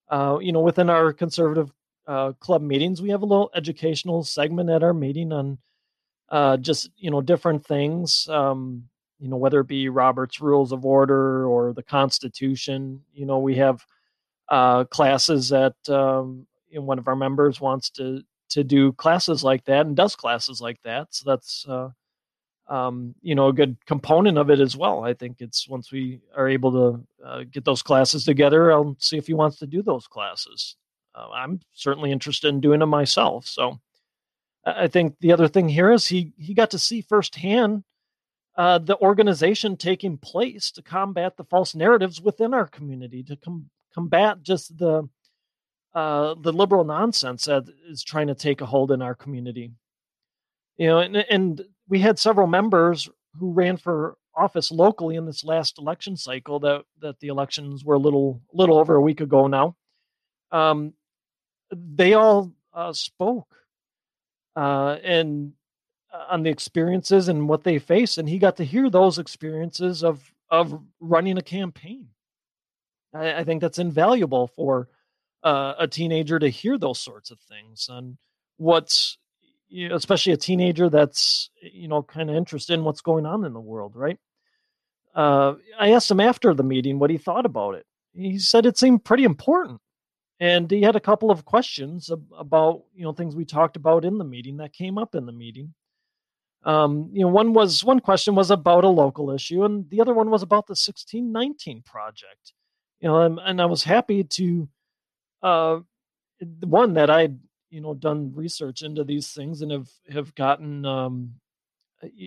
Uh, 0.09 0.37
you 0.41 0.51
know, 0.51 0.61
within 0.61 0.89
our 0.89 1.11
conservative 1.11 1.71
uh, 2.07 2.31
club 2.39 2.61
meetings, 2.61 3.01
we 3.01 3.09
have 3.09 3.21
a 3.21 3.25
little 3.25 3.51
educational 3.53 4.23
segment 4.23 4.69
at 4.69 4.83
our 4.83 4.93
meeting 4.93 5.31
on 5.31 5.57
uh, 6.29 6.57
just 6.57 6.89
you 6.95 7.11
know 7.11 7.21
different 7.21 7.65
things. 7.65 8.27
Um, 8.29 8.85
you 9.19 9.29
know, 9.29 9.37
whether 9.37 9.59
it 9.59 9.67
be 9.67 9.89
Robert's 9.89 10.41
Rules 10.41 10.71
of 10.71 10.85
Order 10.85 11.47
or 11.47 11.73
the 11.73 11.83
Constitution. 11.83 13.01
You 13.13 13.25
know, 13.25 13.39
we 13.39 13.55
have 13.55 13.85
uh, 14.49 14.85
classes 14.85 15.49
that 15.49 15.75
um, 15.89 16.47
you 16.69 16.79
know, 16.79 16.85
one 16.85 16.99
of 16.99 17.07
our 17.07 17.15
members 17.15 17.59
wants 17.59 17.89
to 17.91 18.23
to 18.53 18.63
do 18.63 18.93
classes 18.93 19.43
like 19.43 19.65
that 19.65 19.85
and 19.85 19.95
does 19.95 20.15
classes 20.15 20.61
like 20.61 20.79
that. 20.83 21.07
So 21.11 21.29
that's 21.29 21.65
uh, 21.67 21.89
um, 22.67 23.15
you 23.21 23.35
know 23.35 23.47
a 23.47 23.53
good 23.53 23.77
component 23.85 24.37
of 24.37 24.49
it 24.49 24.59
as 24.59 24.77
well. 24.77 25.03
I 25.03 25.13
think 25.13 25.37
it's 25.39 25.67
once 25.67 25.91
we 25.91 26.21
are 26.35 26.47
able 26.47 26.71
to 26.71 27.25
uh, 27.25 27.43
get 27.51 27.65
those 27.65 27.81
classes 27.81 28.25
together, 28.25 28.71
I'll 28.71 28.95
see 28.99 29.17
if 29.17 29.27
he 29.27 29.33
wants 29.33 29.57
to 29.59 29.67
do 29.67 29.81
those 29.81 30.07
classes. 30.07 30.75
Uh, 31.15 31.29
I'm 31.33 31.59
certainly 31.73 32.11
interested 32.11 32.47
in 32.47 32.61
doing 32.61 32.79
them 32.79 32.89
myself. 32.89 33.45
So 33.45 33.79
I 34.65 34.87
think 34.87 35.15
the 35.19 35.33
other 35.33 35.47
thing 35.47 35.67
here 35.67 35.91
is 35.91 36.07
he 36.07 36.33
he 36.37 36.53
got 36.53 36.71
to 36.71 36.79
see 36.79 37.01
firsthand 37.01 37.83
uh, 38.55 38.77
the 38.77 38.97
organization 38.99 39.77
taking 39.77 40.17
place 40.17 40.71
to 40.71 40.81
combat 40.83 41.37
the 41.37 41.43
false 41.43 41.73
narratives 41.73 42.21
within 42.21 42.53
our 42.53 42.67
community, 42.67 43.23
to 43.23 43.35
com- 43.35 43.69
combat 43.93 44.43
just 44.43 44.77
the 44.77 45.09
uh, 45.93 46.35
the 46.41 46.53
liberal 46.53 46.83
nonsense 46.83 47.45
that 47.45 47.65
is 47.87 48.03
trying 48.03 48.27
to 48.27 48.35
take 48.35 48.61
a 48.61 48.65
hold 48.65 48.91
in 48.91 49.01
our 49.01 49.15
community. 49.15 49.71
You 50.77 50.87
know, 50.87 50.99
and, 50.99 51.17
and 51.17 51.61
we 51.87 51.99
had 51.99 52.17
several 52.17 52.47
members 52.47 53.09
who 53.39 53.51
ran 53.51 53.77
for 53.77 54.17
office 54.35 54.71
locally 54.71 55.15
in 55.15 55.25
this 55.25 55.43
last 55.43 55.77
election 55.77 56.17
cycle. 56.17 56.59
That 56.59 56.85
that 57.01 57.19
the 57.19 57.27
elections 57.27 57.85
were 57.85 57.95
a 57.95 57.99
little 57.99 58.41
little 58.51 58.77
over 58.77 58.95
a 58.95 59.01
week 59.01 59.21
ago 59.21 59.47
now. 59.47 59.75
Um, 60.51 60.93
they 61.71 62.13
all 62.13 62.51
uh, 62.73 62.93
spoke 62.93 63.55
uh, 64.55 64.97
and 65.03 65.53
uh, 66.11 66.25
on 66.29 66.43
the 66.43 66.49
experiences 66.49 67.27
and 67.27 67.47
what 67.47 67.63
they 67.63 67.79
face, 67.79 68.17
and 68.17 68.27
he 68.27 68.39
got 68.39 68.57
to 68.57 68.63
hear 68.63 68.89
those 68.89 69.19
experiences 69.19 70.03
of 70.03 70.33
of 70.49 70.79
running 70.99 71.37
a 71.37 71.43
campaign. 71.43 72.07
I, 73.13 73.35
I 73.35 73.43
think 73.43 73.61
that's 73.61 73.79
invaluable 73.79 74.47
for 74.47 74.87
uh, 75.43 75.73
a 75.79 75.87
teenager 75.87 76.39
to 76.39 76.49
hear 76.49 76.77
those 76.77 76.99
sorts 76.99 77.31
of 77.31 77.39
things 77.39 77.87
and 77.89 78.17
what's 78.57 79.17
you 79.67 79.89
know, 79.89 79.95
especially 79.95 80.33
a 80.33 80.37
teenager 80.37 80.89
that's 80.89 81.49
you 81.61 81.87
know 81.87 82.03
kind 82.03 82.29
of 82.29 82.35
interested 82.35 82.73
in 82.73 82.83
what's 82.83 83.01
going 83.01 83.25
on 83.25 83.45
in 83.45 83.53
the 83.53 83.59
world, 83.59 83.95
right? 83.95 84.17
Uh, 85.15 85.55
I 85.79 85.91
asked 85.91 86.09
him 86.09 86.19
after 86.19 86.53
the 86.53 86.63
meeting 86.63 86.97
what 86.97 87.09
he 87.09 87.17
thought 87.17 87.45
about 87.45 87.75
it. 87.75 87.85
He 88.13 88.39
said 88.39 88.65
it 88.65 88.77
seemed 88.77 89.05
pretty 89.05 89.23
important 89.23 89.79
and 90.43 90.69
he 90.69 90.81
had 90.81 90.97
a 90.97 90.99
couple 90.99 91.31
of 91.31 91.45
questions 91.45 92.09
about 92.37 92.83
you 92.93 93.03
know 93.03 93.13
things 93.13 93.35
we 93.35 93.45
talked 93.45 93.77
about 93.77 94.03
in 94.03 94.17
the 94.17 94.25
meeting 94.25 94.57
that 94.57 94.73
came 94.73 94.97
up 94.97 95.15
in 95.15 95.25
the 95.25 95.31
meeting 95.31 95.73
um, 96.65 97.09
you 97.13 97.21
know 97.21 97.29
one 97.29 97.53
was 97.53 97.83
one 97.83 97.99
question 97.99 98.35
was 98.35 98.51
about 98.51 98.83
a 98.83 98.89
local 98.89 99.31
issue 99.31 99.63
and 99.63 99.89
the 99.89 100.01
other 100.01 100.13
one 100.13 100.29
was 100.29 100.43
about 100.43 100.67
the 100.67 100.71
1619 100.71 101.81
project 101.83 102.53
you 102.99 103.07
know 103.07 103.21
and, 103.21 103.39
and 103.43 103.61
i 103.61 103.65
was 103.65 103.83
happy 103.83 104.23
to 104.23 104.67
uh 105.43 105.79
one 106.61 106.93
that 106.93 107.09
i'd 107.09 107.37
you 107.69 107.81
know 107.81 107.93
done 107.93 108.31
research 108.35 108.81
into 108.81 109.03
these 109.03 109.31
things 109.31 109.61
and 109.61 109.71
have 109.71 109.89
have 110.09 110.33
gotten 110.35 110.85
um 110.85 111.33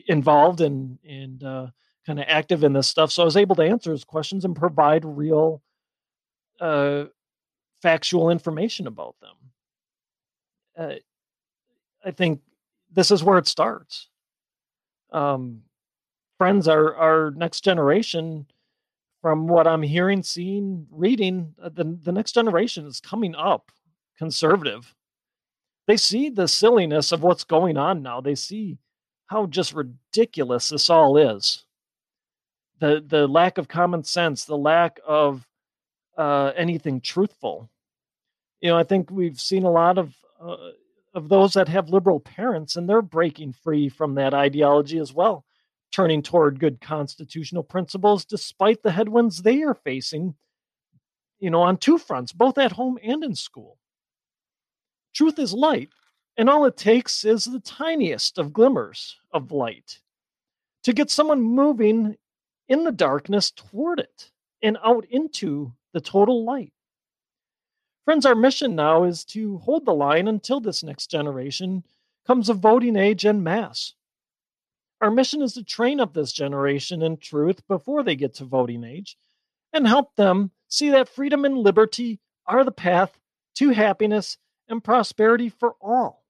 involved 0.06 0.60
and 0.60 0.98
and 1.08 1.42
uh 1.42 1.66
kind 2.06 2.20
of 2.20 2.24
active 2.28 2.62
in 2.62 2.72
this 2.72 2.86
stuff 2.86 3.10
so 3.10 3.22
i 3.22 3.24
was 3.24 3.36
able 3.36 3.56
to 3.56 3.62
answer 3.64 3.90
his 3.90 4.04
questions 4.04 4.44
and 4.44 4.54
provide 4.54 5.04
real 5.04 5.60
uh 6.60 7.04
factual 7.82 8.30
information 8.30 8.86
about 8.86 9.14
them. 9.20 9.36
Uh, 10.76 10.94
I 12.04 12.10
think 12.10 12.40
this 12.92 13.10
is 13.10 13.22
where 13.22 13.38
it 13.38 13.48
starts. 13.48 14.08
Um, 15.12 15.62
friends, 16.38 16.68
our 16.68 16.94
our 16.96 17.30
next 17.30 17.62
generation, 17.62 18.46
from 19.26 19.48
what 19.48 19.66
I'm 19.66 19.82
hearing, 19.82 20.22
seeing, 20.22 20.86
reading, 20.88 21.52
uh, 21.60 21.68
the 21.68 21.98
the 22.00 22.12
next 22.12 22.30
generation 22.30 22.86
is 22.86 23.00
coming 23.00 23.34
up 23.34 23.72
conservative. 24.16 24.94
They 25.88 25.96
see 25.96 26.28
the 26.28 26.46
silliness 26.46 27.10
of 27.10 27.24
what's 27.24 27.42
going 27.42 27.76
on 27.76 28.04
now. 28.04 28.20
They 28.20 28.36
see 28.36 28.78
how 29.26 29.46
just 29.46 29.74
ridiculous 29.74 30.68
this 30.68 30.88
all 30.88 31.16
is. 31.16 31.64
The 32.78 33.02
the 33.04 33.26
lack 33.26 33.58
of 33.58 33.66
common 33.66 34.04
sense, 34.04 34.44
the 34.44 34.56
lack 34.56 35.00
of 35.04 35.44
uh, 36.16 36.52
anything 36.54 37.00
truthful. 37.00 37.68
You 38.60 38.68
know, 38.68 38.78
I 38.78 38.84
think 38.84 39.10
we've 39.10 39.40
seen 39.40 39.64
a 39.64 39.72
lot 39.72 39.98
of 39.98 40.14
uh, 40.40 40.70
of 41.14 41.28
those 41.28 41.54
that 41.54 41.66
have 41.66 41.90
liberal 41.90 42.20
parents, 42.20 42.76
and 42.76 42.88
they're 42.88 43.02
breaking 43.02 43.54
free 43.54 43.88
from 43.88 44.14
that 44.14 44.34
ideology 44.34 45.00
as 45.00 45.12
well, 45.12 45.44
turning 45.97 46.20
toward 46.20 46.61
good 46.61 46.78
constitutional 46.78 47.62
principles, 47.62 48.26
despite 48.26 48.82
the 48.82 48.90
headwinds 48.90 49.40
they 49.40 49.62
are 49.62 49.74
facing. 49.74 50.34
You 51.38 51.49
know, 51.49 51.62
on 51.62 51.78
two 51.78 51.97
fronts, 51.97 52.32
both 52.32 52.59
at 52.59 52.72
home 52.72 52.99
and 53.03 53.24
in 53.24 53.34
school. 53.34 53.78
Truth 55.14 55.38
is 55.38 55.55
light, 55.55 55.88
and 56.36 56.51
all 56.51 56.66
it 56.66 56.76
takes 56.76 57.24
is 57.24 57.47
the 57.47 57.61
tiniest 57.61 58.36
of 58.36 58.53
glimmers 58.53 59.16
of 59.32 59.53
light 59.53 60.01
to 60.82 60.92
get 60.92 61.11
someone 61.11 61.40
moving 61.40 62.16
in 62.68 62.84
the 62.84 62.92
darkness 62.92 63.51
toward 63.51 63.99
it 63.99 64.30
and 64.62 64.76
out 64.84 65.07
into 65.09 65.72
the 65.94 66.01
total 66.01 66.44
light. 66.44 66.74
Friends, 68.05 68.26
our 68.26 68.34
mission 68.34 68.76
now 68.76 69.05
is 69.05 69.24
to 69.24 69.59
hold 69.59 69.86
the 69.86 69.94
line 69.94 70.28
until 70.28 70.61
this 70.61 70.82
next 70.82 71.11
generation 71.11 71.84
comes 72.26 72.51
of 72.51 72.59
voting 72.59 72.97
age 72.97 73.24
and 73.24 73.42
mass. 73.42 73.94
Our 75.01 75.11
mission 75.11 75.42
is 75.42 75.55
to 75.55 75.64
train 75.64 76.01
up 76.01 76.14
this 76.14 76.32
generation 76.32 77.03
in 77.03 77.18
truth 77.18 77.66
before 77.68 78.03
they 78.03 78.16
get 78.16 78.34
to 78.34 78.44
voting 78.44 78.84
age 78.84 79.16
and 79.72 79.86
help 79.86 80.16
them 80.16 80.53
see 80.68 80.90
that 80.90 81.09
freedom 81.09 81.44
and 81.44 81.59
liberty 81.59 82.20
are 82.47 82.64
the 82.64 82.72
path 82.72 83.18
to 83.57 83.70
happiness 83.70 84.38
and 84.68 84.82
prosperity 84.82 85.49
for 85.49 85.74
all. 85.80 86.24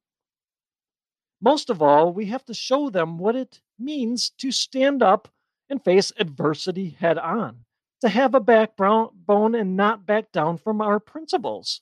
Most 1.40 1.70
of 1.70 1.80
all, 1.80 2.12
we 2.12 2.26
have 2.26 2.44
to 2.46 2.54
show 2.54 2.90
them 2.90 3.18
what 3.18 3.36
it 3.36 3.60
means 3.78 4.30
to 4.30 4.50
stand 4.50 5.02
up 5.02 5.28
and 5.68 5.82
face 5.82 6.12
adversity 6.18 6.90
head 6.90 7.18
on 7.18 7.64
to 8.00 8.08
have 8.08 8.34
a 8.34 8.40
backbone 8.40 9.54
and 9.54 9.76
not 9.76 10.06
back 10.06 10.32
down 10.32 10.58
from 10.58 10.80
our 10.80 11.00
principles. 11.00 11.80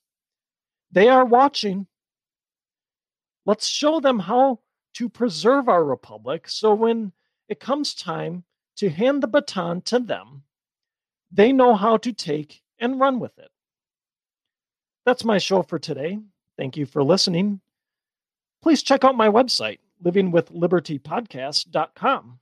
They 0.91 1.09
are 1.09 1.25
watching. 1.25 1.87
Let's 3.47 3.67
show 3.67 4.01
them 4.01 4.21
how 4.21 4.61
to 4.95 5.09
preserve 5.09 5.69
our 5.69 5.85
republic 5.85 6.49
so 6.49 6.75
when 6.75 7.13
it 7.49 7.61
comes 7.61 7.95
time 7.95 8.45
to 8.77 8.91
hand 8.91 9.23
the 9.23 9.29
baton 9.29 9.81
to 9.83 9.99
them, 9.99 10.45
they 11.31 11.53
know 11.53 11.75
how 11.75 11.99
to 11.99 12.13
take 12.13 12.63
and 12.79 13.01
run 13.01 13.21
with 13.21 13.39
it. 13.39 13.51
That's 15.05 15.25
my 15.25 15.39
show 15.39 15.63
for 15.63 15.79
today. 15.79 16.19
Thank 16.57 16.77
you 16.77 16.87
for 16.87 17.03
listening. 17.03 17.61
Please 18.63 18.83
check 18.83 19.05
out 19.05 19.17
my 19.17 19.29
website, 19.29 19.79
livingwithlibertypodcast.com. 20.03 22.39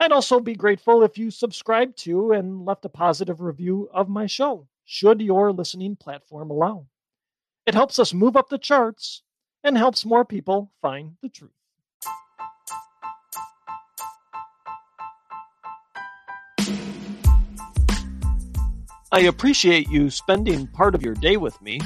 I'd 0.00 0.12
also 0.12 0.40
be 0.40 0.54
grateful 0.54 1.02
if 1.02 1.18
you 1.18 1.30
subscribed 1.30 1.96
to 1.98 2.32
and 2.32 2.64
left 2.64 2.84
a 2.84 2.88
positive 2.88 3.40
review 3.40 3.88
of 3.92 4.08
my 4.08 4.26
show, 4.26 4.68
should 4.84 5.20
your 5.20 5.52
listening 5.52 5.96
platform 5.96 6.50
allow. 6.50 6.86
It 7.66 7.74
helps 7.74 7.98
us 7.98 8.14
move 8.14 8.36
up 8.36 8.48
the 8.48 8.58
charts 8.58 9.22
and 9.64 9.76
helps 9.76 10.04
more 10.04 10.24
people 10.24 10.70
find 10.80 11.16
the 11.20 11.28
truth. 11.28 11.50
I 19.10 19.20
appreciate 19.20 19.88
you 19.88 20.10
spending 20.10 20.66
part 20.66 20.94
of 20.94 21.02
your 21.02 21.14
day 21.14 21.38
with 21.38 21.58
me. 21.62 21.80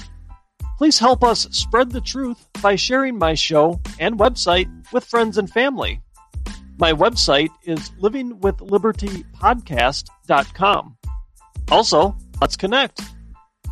Please 0.77 0.99
help 0.99 1.23
us 1.23 1.47
spread 1.53 1.93
the 1.93 2.01
truth 2.01 2.49
by 2.61 2.75
sharing 2.75 3.17
my 3.17 3.35
show 3.35 3.81
and 4.01 4.19
website 4.19 4.69
with 4.93 5.05
friends 5.05 5.39
and 5.39 5.49
family. 5.49 6.03
My 6.79 6.93
website 6.93 7.51
is 7.63 7.91
livingwithlibertypodcast.com. 8.01 10.97
Also, 11.71 12.17
let's 12.41 12.57
connect. 12.57 13.03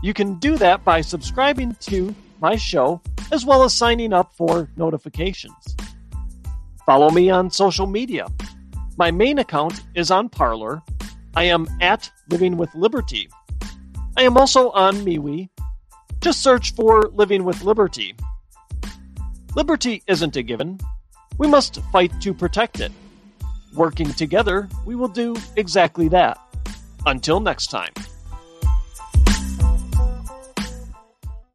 You 0.02 0.14
can 0.14 0.38
do 0.38 0.56
that 0.58 0.84
by 0.84 1.00
subscribing 1.00 1.74
to 1.80 2.14
my 2.40 2.54
show 2.54 3.00
as 3.32 3.44
well 3.44 3.64
as 3.64 3.74
signing 3.74 4.12
up 4.12 4.32
for 4.36 4.70
notifications. 4.76 5.74
Follow 6.86 7.10
me 7.10 7.30
on 7.30 7.50
social 7.50 7.88
media. 7.88 8.28
My 8.96 9.10
main 9.10 9.38
account 9.38 9.82
is 9.94 10.12
on 10.12 10.28
Parler. 10.28 10.82
I 11.34 11.44
am 11.44 11.68
at 11.80 12.10
Living 12.28 12.56
with 12.56 12.74
Liberty. 12.74 13.28
I 14.16 14.22
am 14.22 14.36
also 14.36 14.70
on 14.70 14.96
MeWe. 14.96 15.48
Just 16.20 16.42
search 16.42 16.74
for 16.74 17.02
Living 17.14 17.44
with 17.44 17.62
Liberty. 17.62 18.14
Liberty 19.54 20.02
isn't 20.06 20.36
a 20.36 20.42
given, 20.42 20.78
we 21.38 21.48
must 21.48 21.80
fight 21.90 22.12
to 22.20 22.34
protect 22.34 22.80
it. 22.80 22.92
Working 23.74 24.12
together, 24.12 24.68
we 24.84 24.94
will 24.94 25.08
do 25.08 25.34
exactly 25.56 26.08
that. 26.08 26.38
Until 27.06 27.40
next 27.40 27.68
time. 27.68 27.92